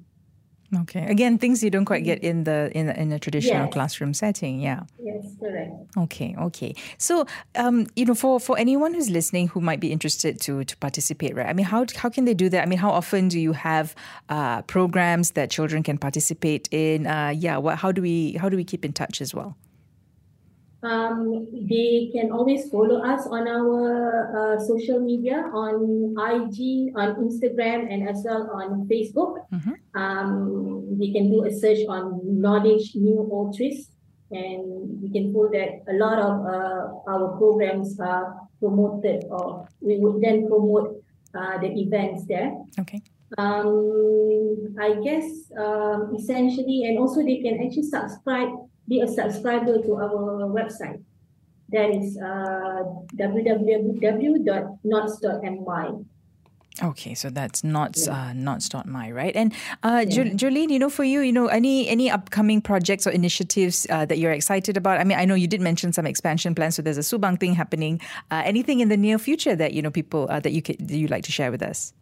Okay. 0.82 1.06
Again, 1.06 1.38
things 1.38 1.62
you 1.62 1.70
don't 1.70 1.86
quite 1.86 2.04
get 2.04 2.22
in 2.22 2.44
the 2.44 2.70
in 2.74 2.90
in 2.90 3.10
a 3.12 3.18
traditional 3.18 3.64
yes. 3.64 3.72
classroom 3.72 4.12
setting. 4.12 4.60
Yeah. 4.60 4.82
Yes, 5.02 5.24
correct. 5.40 5.72
Okay. 5.96 6.34
Okay. 6.38 6.74
So, 6.98 7.26
um, 7.56 7.86
you 7.96 8.04
know, 8.04 8.14
for 8.14 8.38
for 8.38 8.58
anyone 8.58 8.92
who's 8.92 9.08
listening 9.08 9.48
who 9.48 9.60
might 9.62 9.80
be 9.80 9.90
interested 9.90 10.40
to 10.42 10.64
to 10.64 10.76
participate, 10.76 11.34
right? 11.34 11.46
I 11.46 11.54
mean, 11.54 11.64
how 11.64 11.86
how 11.96 12.10
can 12.10 12.26
they 12.26 12.34
do 12.34 12.50
that? 12.50 12.62
I 12.62 12.66
mean, 12.66 12.78
how 12.78 12.90
often 12.90 13.28
do 13.28 13.40
you 13.40 13.52
have 13.52 13.94
uh, 14.28 14.60
programs 14.62 15.30
that 15.32 15.50
children 15.50 15.82
can 15.82 15.96
participate 15.96 16.68
in? 16.70 17.06
Uh, 17.06 17.32
yeah. 17.34 17.56
What? 17.56 17.78
How 17.78 17.90
do 17.90 18.02
we 18.02 18.32
how 18.34 18.50
do 18.50 18.56
we 18.56 18.64
keep 18.64 18.84
in 18.84 18.92
touch 18.92 19.22
as 19.22 19.34
well? 19.34 19.56
Um, 20.82 21.48
they 21.52 22.10
can 22.12 22.30
always 22.30 22.70
follow 22.70 23.02
us 23.02 23.26
on 23.26 23.48
our 23.48 24.54
uh, 24.54 24.60
social 24.60 25.00
media 25.00 25.50
on 25.52 26.14
IG, 26.14 26.94
on 26.94 27.16
Instagram, 27.18 27.92
and 27.92 28.08
as 28.08 28.22
well 28.24 28.50
on 28.52 28.86
Facebook. 28.86 29.42
Mm-hmm. 29.52 29.74
Um, 30.00 30.98
they 30.98 31.10
can 31.10 31.30
do 31.30 31.44
a 31.44 31.50
search 31.50 31.84
on 31.88 32.20
Knowledge 32.22 32.94
New 32.94 33.28
Old 33.30 33.56
Twist, 33.56 33.90
and 34.30 35.02
we 35.02 35.10
can 35.10 35.32
pull 35.32 35.50
that 35.50 35.82
a 35.88 35.94
lot 35.94 36.18
of 36.18 36.46
uh, 36.46 37.10
our 37.10 37.36
programs 37.38 37.98
are 37.98 38.38
promoted, 38.60 39.24
or 39.30 39.66
we 39.80 39.98
would 39.98 40.22
then 40.22 40.46
promote 40.46 41.02
uh, 41.34 41.58
the 41.58 41.74
events 41.74 42.24
there. 42.26 42.54
Okay. 42.78 43.02
Um, 43.36 44.74
I 44.80 44.94
guess 45.02 45.26
um, 45.58 46.14
essentially, 46.16 46.84
and 46.84 46.98
also 46.98 47.22
they 47.22 47.38
can 47.42 47.66
actually 47.66 47.90
subscribe 47.90 48.48
be 48.88 49.00
a 49.00 49.08
subscriber 49.08 49.80
to 49.82 49.94
our 49.96 50.48
website. 50.48 51.02
That 51.70 51.90
is 51.90 52.16
uh, 52.16 52.84
www.knots.my. 53.14 53.68
Okay, 56.80 57.14
so 57.14 57.28
that's 57.28 57.64
knots 57.64 58.06
yeah. 58.06 58.28
uh, 58.28 58.32
knots.my, 58.32 59.10
right? 59.10 59.34
And 59.34 59.52
uh, 59.82 60.06
yeah. 60.08 60.24
Johleen, 60.24 60.70
you 60.70 60.78
know, 60.78 60.88
for 60.88 61.02
you, 61.02 61.20
you 61.20 61.32
know, 61.32 61.48
any 61.48 61.88
any 61.88 62.08
upcoming 62.08 62.62
projects 62.62 63.04
or 63.04 63.10
initiatives 63.10 63.84
uh, 63.90 64.06
that 64.06 64.18
you're 64.18 64.30
excited 64.30 64.76
about? 64.76 65.00
I 65.00 65.04
mean, 65.04 65.18
I 65.18 65.24
know 65.24 65.34
you 65.34 65.48
did 65.48 65.60
mention 65.60 65.92
some 65.92 66.06
expansion 66.06 66.54
plans, 66.54 66.76
so 66.76 66.82
there's 66.82 66.96
a 66.96 67.02
Subang 67.02 67.38
thing 67.40 67.54
happening. 67.54 68.00
Uh, 68.30 68.42
anything 68.44 68.78
in 68.78 68.88
the 68.88 68.96
near 68.96 69.18
future 69.18 69.56
that 69.56 69.72
you 69.72 69.82
know 69.82 69.90
people 69.90 70.28
uh, 70.30 70.38
that 70.40 70.52
you 70.52 70.62
could, 70.62 70.78
that 70.78 70.96
you 70.96 71.08
like 71.08 71.24
to 71.24 71.32
share 71.32 71.50
with 71.50 71.62
us? 71.62 71.92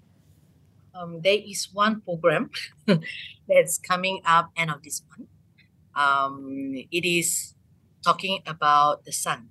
Um, 0.94 1.22
there 1.22 1.38
is 1.38 1.68
one 1.72 2.02
program 2.02 2.50
that's 3.48 3.78
coming 3.78 4.20
up 4.26 4.50
end 4.56 4.70
of 4.70 4.82
this 4.82 5.02
month 5.08 5.28
um, 5.96 6.74
it 6.92 7.04
is 7.04 7.54
talking 8.04 8.42
about 8.46 9.04
the 9.04 9.12
sun. 9.12 9.48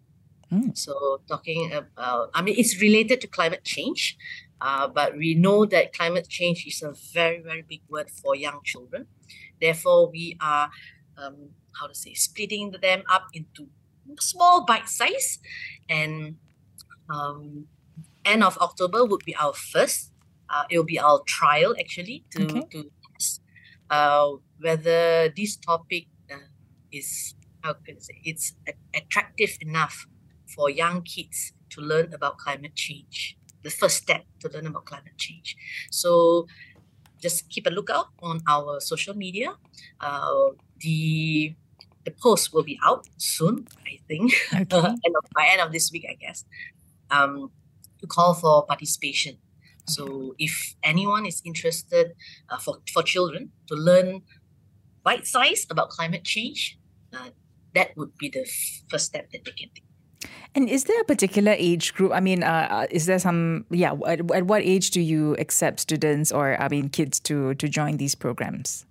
Mm. 0.51 0.77
So 0.77 1.21
talking 1.27 1.73
about, 1.73 2.29
I 2.34 2.41
mean, 2.41 2.55
it's 2.58 2.79
related 2.79 3.19
to 3.21 3.27
climate 3.27 3.63
change, 3.63 4.15
uh, 4.62 4.88
but 4.88 5.17
we 5.17 5.34
know 5.34 5.65
that 5.65 5.91
climate 5.91 6.29
change 6.29 6.65
is 6.65 6.81
a 6.84 6.93
very, 7.13 7.41
very 7.41 7.63
big 7.63 7.81
word 7.89 8.10
for 8.10 8.36
young 8.36 8.62
children. 8.63 9.08
Therefore, 9.60 10.10
we 10.10 10.38
are, 10.39 10.69
um, 11.17 11.49
how 11.79 11.88
to 11.88 11.95
say, 11.95 12.13
splitting 12.13 12.75
them 12.81 13.03
up 13.12 13.27
into 13.34 13.67
small 14.19 14.63
bite 14.65 14.88
size, 14.88 15.39
and 15.89 16.36
um, 17.10 17.65
end 18.23 18.43
of 18.43 18.58
October 18.60 19.03
would 19.03 19.25
be 19.25 19.36
our 19.36 19.53
first. 19.53 20.12
Uh, 20.47 20.63
it 20.69 20.77
will 20.77 20.86
be 20.86 20.99
our 20.99 21.21
trial 21.25 21.75
actually 21.79 22.23
to 22.29 22.45
okay. 22.45 22.62
to 22.71 22.91
uh, 23.89 24.31
whether 24.60 25.29
this 25.36 25.55
topic 25.58 26.05
is 26.95 27.36
how 27.63 27.73
can 27.73 27.95
I 27.97 27.99
say 27.99 28.21
it's 28.23 28.53
attractive 28.93 29.58
enough 29.62 30.08
for 30.47 30.69
young 30.69 31.01
kids 31.01 31.53
to 31.71 31.81
learn 31.81 32.13
about 32.13 32.38
climate 32.38 32.75
change. 32.75 33.38
The 33.63 33.69
first 33.69 33.97
step 33.97 34.23
to 34.41 34.49
learn 34.49 34.67
about 34.67 34.86
climate 34.86 35.17
change. 35.17 35.58
So 35.89 36.47
just 37.21 37.49
keep 37.49 37.65
a 37.65 37.71
lookout 37.71 38.08
on 38.21 38.41
our 38.47 38.79
social 38.79 39.15
media. 39.15 39.55
Uh, 39.99 40.51
the 40.79 41.55
the 42.05 42.12
post 42.12 42.53
will 42.53 42.63
be 42.63 42.77
out 42.86 43.08
soon, 43.17 43.67
I 43.86 43.97
think, 44.08 44.34
okay. 44.53 44.77
end 45.05 45.15
of, 45.17 45.25
by 45.34 45.49
end 45.49 45.62
of 45.62 45.71
this 45.71 45.91
week, 45.91 46.05
I 46.08 46.13
guess. 46.13 46.45
Um, 47.10 47.49
to 47.99 48.05
call 48.05 48.36
for 48.36 48.65
participation. 48.65 49.38
So 49.88 50.36
if 50.38 50.75
anyone 50.84 51.25
is 51.25 51.41
interested 51.45 52.13
uh, 52.49 52.58
for, 52.58 52.77
for 52.93 53.01
children 53.01 53.51
to 53.67 53.75
learn 53.75 54.21
bite 55.03 55.25
size 55.25 55.65
about 55.69 55.89
climate 55.89 56.23
change, 56.23 56.77
uh, 57.15 57.30
that 57.73 57.95
would 57.97 58.17
be 58.17 58.30
the 58.30 58.45
first 58.89 59.06
step 59.06 59.32
that 59.32 59.45
they 59.45 59.51
can 59.51 59.69
take. 59.73 59.84
And 60.56 60.69
is 60.69 60.86
there 60.86 60.99
a 61.01 61.04
particular 61.04 61.54
age 61.58 61.93
group? 61.93 62.12
I 62.13 62.19
mean, 62.19 62.41
uh, 62.41 62.67
uh, 62.71 62.88
is 62.89 63.06
there 63.06 63.19
some? 63.19 63.65
Yeah, 63.69 63.93
at, 64.08 64.19
at, 64.32 64.47
what 64.47 64.63
age 64.63 64.91
do 64.91 65.01
you 65.01 65.36
accept 65.38 65.82
students 65.82 66.32
or 66.32 66.60
I 66.60 66.69
mean 66.69 66.89
kids 66.89 67.19
to 67.28 67.54
to 67.56 67.67
join 67.67 67.97
these 67.97 68.15
programs? 68.15 68.86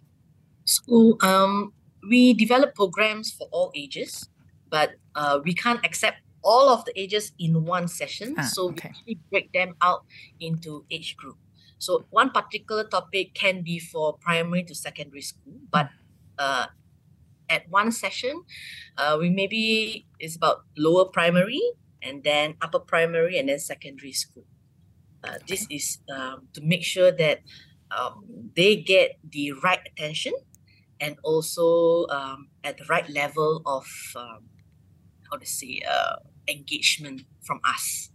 So 0.64 1.16
um, 1.22 1.72
we 2.09 2.34
develop 2.34 2.74
programs 2.74 3.32
for 3.32 3.49
all 3.51 3.72
ages, 3.74 4.28
but 4.68 4.96
uh, 5.14 5.40
we 5.42 5.55
can't 5.55 5.80
accept 5.84 6.20
all 6.44 6.68
of 6.68 6.84
the 6.84 6.92
ages 7.01 7.32
in 7.38 7.64
one 7.64 7.88
session. 7.88 8.36
Ah, 8.36 8.42
so 8.42 8.68
okay. 8.76 8.92
we 9.07 9.16
break 9.32 9.53
them 9.53 9.74
out 9.80 10.05
into 10.38 10.84
age 10.90 11.16
group. 11.16 11.36
So 11.78 12.05
one 12.11 12.30
particular 12.30 12.84
topic 12.84 13.34
can 13.34 13.62
be 13.62 13.78
for 13.78 14.16
primary 14.20 14.62
to 14.64 14.74
secondary 14.74 15.22
school, 15.22 15.57
but 15.72 15.88
uh, 16.38 16.66
at 17.49 17.68
one 17.68 17.92
session, 17.92 18.42
uh, 18.97 19.16
we 19.18 19.30
maybe 19.30 20.07
it's 20.18 20.36
about 20.36 20.64
lower 20.76 21.05
primary 21.05 21.62
and 22.03 22.22
then 22.24 22.55
upper 22.61 22.78
primary 22.78 23.38
and 23.38 23.49
then 23.49 23.59
secondary 23.59 24.12
school. 24.12 24.45
Uh, 25.22 25.38
this 25.49 25.66
is 25.70 25.99
um, 26.14 26.49
to 26.53 26.61
make 26.61 26.84
sure 26.84 27.11
that 27.11 27.40
um, 27.90 28.51
they 28.57 28.76
get 28.76 29.18
the 29.24 29.53
right 29.53 29.80
attention 29.86 30.32
and 31.01 31.16
also 31.22 32.07
um, 32.09 32.49
at 32.62 32.78
the 32.78 32.84
right 32.84 33.09
level 33.09 33.62
of 33.66 33.86
um, 34.16 34.45
how 35.30 35.36
to 35.36 35.47
say 35.47 35.80
uh, 35.88 36.16
engagement 36.49 37.22
from 37.42 37.61
us. 37.64 38.11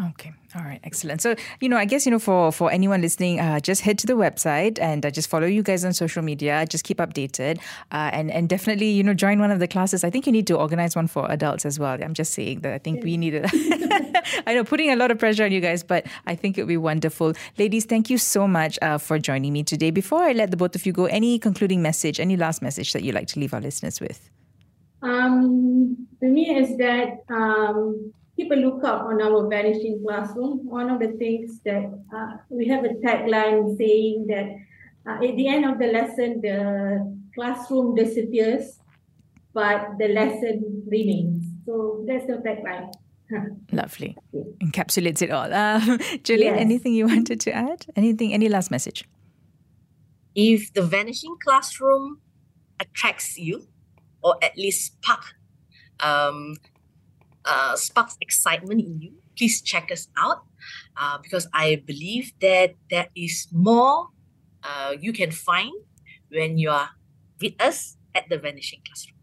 Okay. 0.00 0.32
All 0.56 0.62
right. 0.62 0.80
Excellent. 0.82 1.22
So, 1.22 1.36
you 1.60 1.68
know, 1.68 1.76
I 1.76 1.84
guess, 1.84 2.04
you 2.04 2.10
know, 2.10 2.18
for, 2.18 2.50
for 2.50 2.70
anyone 2.70 3.00
listening, 3.00 3.38
uh, 3.38 3.60
just 3.60 3.82
head 3.82 3.96
to 3.98 4.06
the 4.08 4.14
website 4.14 4.80
and 4.80 5.06
uh, 5.06 5.10
just 5.10 5.28
follow 5.28 5.46
you 5.46 5.62
guys 5.62 5.84
on 5.84 5.92
social 5.92 6.20
media. 6.20 6.66
Just 6.68 6.82
keep 6.82 6.98
updated 6.98 7.58
uh, 7.92 8.10
and, 8.12 8.30
and 8.30 8.48
definitely, 8.48 8.90
you 8.90 9.04
know, 9.04 9.14
join 9.14 9.38
one 9.38 9.52
of 9.52 9.60
the 9.60 9.68
classes. 9.68 10.02
I 10.02 10.10
think 10.10 10.26
you 10.26 10.32
need 10.32 10.48
to 10.48 10.56
organize 10.56 10.96
one 10.96 11.06
for 11.06 11.30
adults 11.30 11.64
as 11.64 11.78
well. 11.78 12.02
I'm 12.02 12.14
just 12.14 12.32
saying 12.34 12.60
that 12.60 12.72
I 12.72 12.78
think 12.78 12.98
yeah. 12.98 13.04
we 13.04 13.16
need 13.16 13.34
it. 13.34 13.50
I 14.46 14.54
know 14.54 14.64
putting 14.64 14.90
a 14.90 14.96
lot 14.96 15.12
of 15.12 15.18
pressure 15.18 15.44
on 15.44 15.52
you 15.52 15.60
guys, 15.60 15.84
but 15.84 16.06
I 16.26 16.34
think 16.34 16.58
it 16.58 16.62
would 16.62 16.68
be 16.68 16.76
wonderful. 16.76 17.34
Ladies, 17.56 17.84
thank 17.84 18.10
you 18.10 18.18
so 18.18 18.48
much 18.48 18.78
uh, 18.82 18.98
for 18.98 19.20
joining 19.20 19.52
me 19.52 19.62
today. 19.62 19.92
Before 19.92 20.24
I 20.24 20.32
let 20.32 20.50
the 20.50 20.56
both 20.56 20.74
of 20.74 20.86
you 20.86 20.92
go, 20.92 21.04
any 21.06 21.38
concluding 21.38 21.82
message, 21.82 22.18
any 22.18 22.36
last 22.36 22.62
message 22.62 22.92
that 22.94 23.04
you'd 23.04 23.14
like 23.14 23.28
to 23.28 23.38
leave 23.38 23.54
our 23.54 23.60
listeners 23.60 24.00
with? 24.00 24.28
Um, 25.02 26.08
to 26.20 26.26
me 26.26 26.56
is 26.56 26.78
that 26.78 27.22
um, 27.28 28.12
keep 28.36 28.50
a 28.50 28.54
lookout 28.54 29.02
on 29.06 29.22
our 29.22 29.48
vanishing 29.48 30.02
classroom. 30.04 30.66
One 30.66 30.90
of 30.90 31.00
the 31.00 31.12
things 31.18 31.60
that 31.64 31.84
uh, 32.14 32.36
we 32.48 32.66
have 32.68 32.84
a 32.84 32.94
tagline 33.04 33.76
saying 33.76 34.26
that 34.28 34.46
uh, 35.06 35.24
at 35.24 35.36
the 35.36 35.48
end 35.48 35.64
of 35.64 35.78
the 35.78 35.86
lesson, 35.86 36.40
the 36.40 37.16
classroom 37.34 37.94
disappears, 37.94 38.78
but 39.52 39.98
the 39.98 40.08
lesson 40.08 40.82
remains. 40.88 41.44
So 41.66 42.04
that's 42.06 42.26
the 42.26 42.34
tagline. 42.34 42.92
Lovely. 43.72 44.16
Encapsulates 44.62 45.22
it 45.22 45.30
all. 45.30 45.52
Um, 45.52 45.80
Johleen, 46.24 46.40
yes. 46.40 46.60
anything 46.60 46.94
you 46.94 47.06
wanted 47.06 47.40
to 47.40 47.52
add? 47.52 47.86
Anything, 47.96 48.32
any 48.32 48.48
last 48.48 48.70
message? 48.70 49.04
If 50.34 50.72
the 50.74 50.82
vanishing 50.82 51.36
classroom 51.42 52.20
attracts 52.80 53.38
you, 53.38 53.66
or 54.22 54.36
at 54.42 54.56
least 54.56 54.86
spark 54.86 55.22
um, 56.00 56.56
uh, 57.44 57.76
sparks 57.76 58.16
excitement 58.20 58.80
in 58.80 59.00
you, 59.00 59.12
please 59.36 59.60
check 59.62 59.90
us 59.90 60.08
out 60.16 60.44
uh, 60.96 61.18
because 61.18 61.46
I 61.52 61.82
believe 61.84 62.32
that 62.40 62.74
there 62.90 63.08
is 63.14 63.48
more 63.52 64.08
uh, 64.62 64.94
you 64.98 65.12
can 65.12 65.30
find 65.30 65.72
when 66.30 66.58
you 66.58 66.70
are 66.70 66.90
with 67.40 67.54
us 67.60 67.96
at 68.14 68.28
the 68.28 68.38
Vanishing 68.38 68.80
Classroom. 68.86 69.13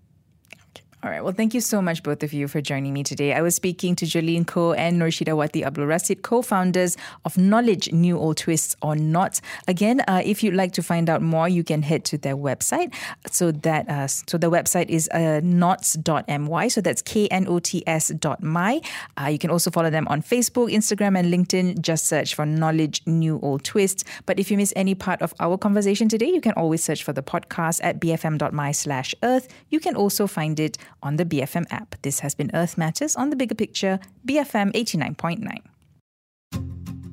All 1.04 1.10
right. 1.10 1.24
Well, 1.24 1.34
thank 1.34 1.56
you 1.56 1.62
so 1.62 1.82
much, 1.82 2.04
both 2.04 2.22
of 2.22 2.32
you, 2.32 2.48
for 2.48 2.62
joining 2.62 2.94
me 2.94 3.02
today. 3.02 3.34
I 3.34 3.42
was 3.42 3.56
speaking 3.56 3.96
to 3.96 4.06
Johleen 4.06 4.46
Koh 4.46 4.74
and 4.74 5.00
Nor 5.00 5.08
Shidawati 5.08 5.64
Abdul 5.64 5.88
Rasid, 5.88 6.22
co 6.22 6.44
founders 6.44 6.96
of 7.26 7.40
Knowledge 7.40 7.92
New 7.92 8.20
Old 8.20 8.38
Twists 8.38 8.76
or 8.84 8.96
Not. 8.96 9.42
Again, 9.68 10.02
uh, 10.02 10.22
if 10.24 10.44
you'd 10.44 10.54
like 10.54 10.74
to 10.74 10.84
find 10.84 11.10
out 11.10 11.24
more, 11.24 11.50
you 11.50 11.64
can 11.64 11.82
head 11.82 12.06
to 12.06 12.20
their 12.20 12.38
website. 12.38 12.94
So 13.32 13.52
that 13.52 13.90
uh, 13.90 14.06
so 14.06 14.38
the 14.38 14.52
website 14.52 14.90
is 14.90 15.10
uh, 15.10 15.42
knots.my. 15.44 16.68
So 16.68 16.82
that's 16.82 17.02
K 17.02 17.28
N 17.30 17.48
O 17.48 17.58
T 17.58 17.82
S 17.88 18.10
dot 18.10 18.44
my. 18.44 18.80
Uh, 19.20 19.26
you 19.26 19.40
can 19.40 19.50
also 19.50 19.72
follow 19.72 19.90
them 19.90 20.08
on 20.08 20.22
Facebook, 20.22 20.72
Instagram, 20.72 21.18
and 21.18 21.34
LinkedIn. 21.34 21.82
Just 21.82 22.06
search 22.06 22.36
for 22.36 22.46
Knowledge 22.46 23.02
New 23.08 23.40
Old 23.42 23.64
Twists. 23.64 24.04
But 24.28 24.38
if 24.40 24.52
you 24.52 24.58
miss 24.58 24.72
any 24.76 24.94
part 24.94 25.24
of 25.24 25.34
our 25.40 25.58
conversation 25.58 26.10
today, 26.10 26.30
you 26.30 26.42
can 26.42 26.54
always 26.54 26.84
search 26.84 27.04
for 27.04 27.12
the 27.12 27.24
podcast 27.24 27.80
at 27.82 28.00
bfm.my 28.00 28.72
slash 28.72 29.16
earth. 29.24 29.48
You 29.70 29.80
can 29.80 29.96
also 29.96 30.28
find 30.28 30.60
it 30.60 30.78
on 31.04 31.18
the 31.18 31.26
BFM 31.26 31.66
app. 31.72 31.96
This 32.02 32.20
has 32.20 32.36
been 32.36 32.52
Earth 32.54 32.78
Matters 32.78 33.16
on 33.16 33.30
the 33.30 33.36
Bigger 33.36 33.56
Picture, 33.56 34.00
BFM 34.28 34.74
89.9. 34.74 35.58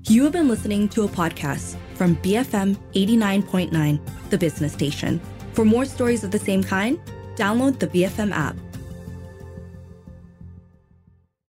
You 0.09 0.25
have 0.25 0.33
been 0.33 0.49
listening 0.49 0.89
to 0.91 1.03
a 1.05 1.09
podcast 1.09 1.77
from 1.95 2.17
BFM 2.17 2.77
89.9, 2.95 4.01
the 4.31 4.39
business 4.39 4.73
station. 4.73 5.21
For 5.53 5.65
more 5.65 5.85
stories 5.85 6.25
of 6.25 6.31
the 6.31 6.39
same 6.39 6.63
kind, 6.63 6.99
download 7.37 7.79
the 7.79 7.89
BFM 7.89 8.33
app. 8.33 8.57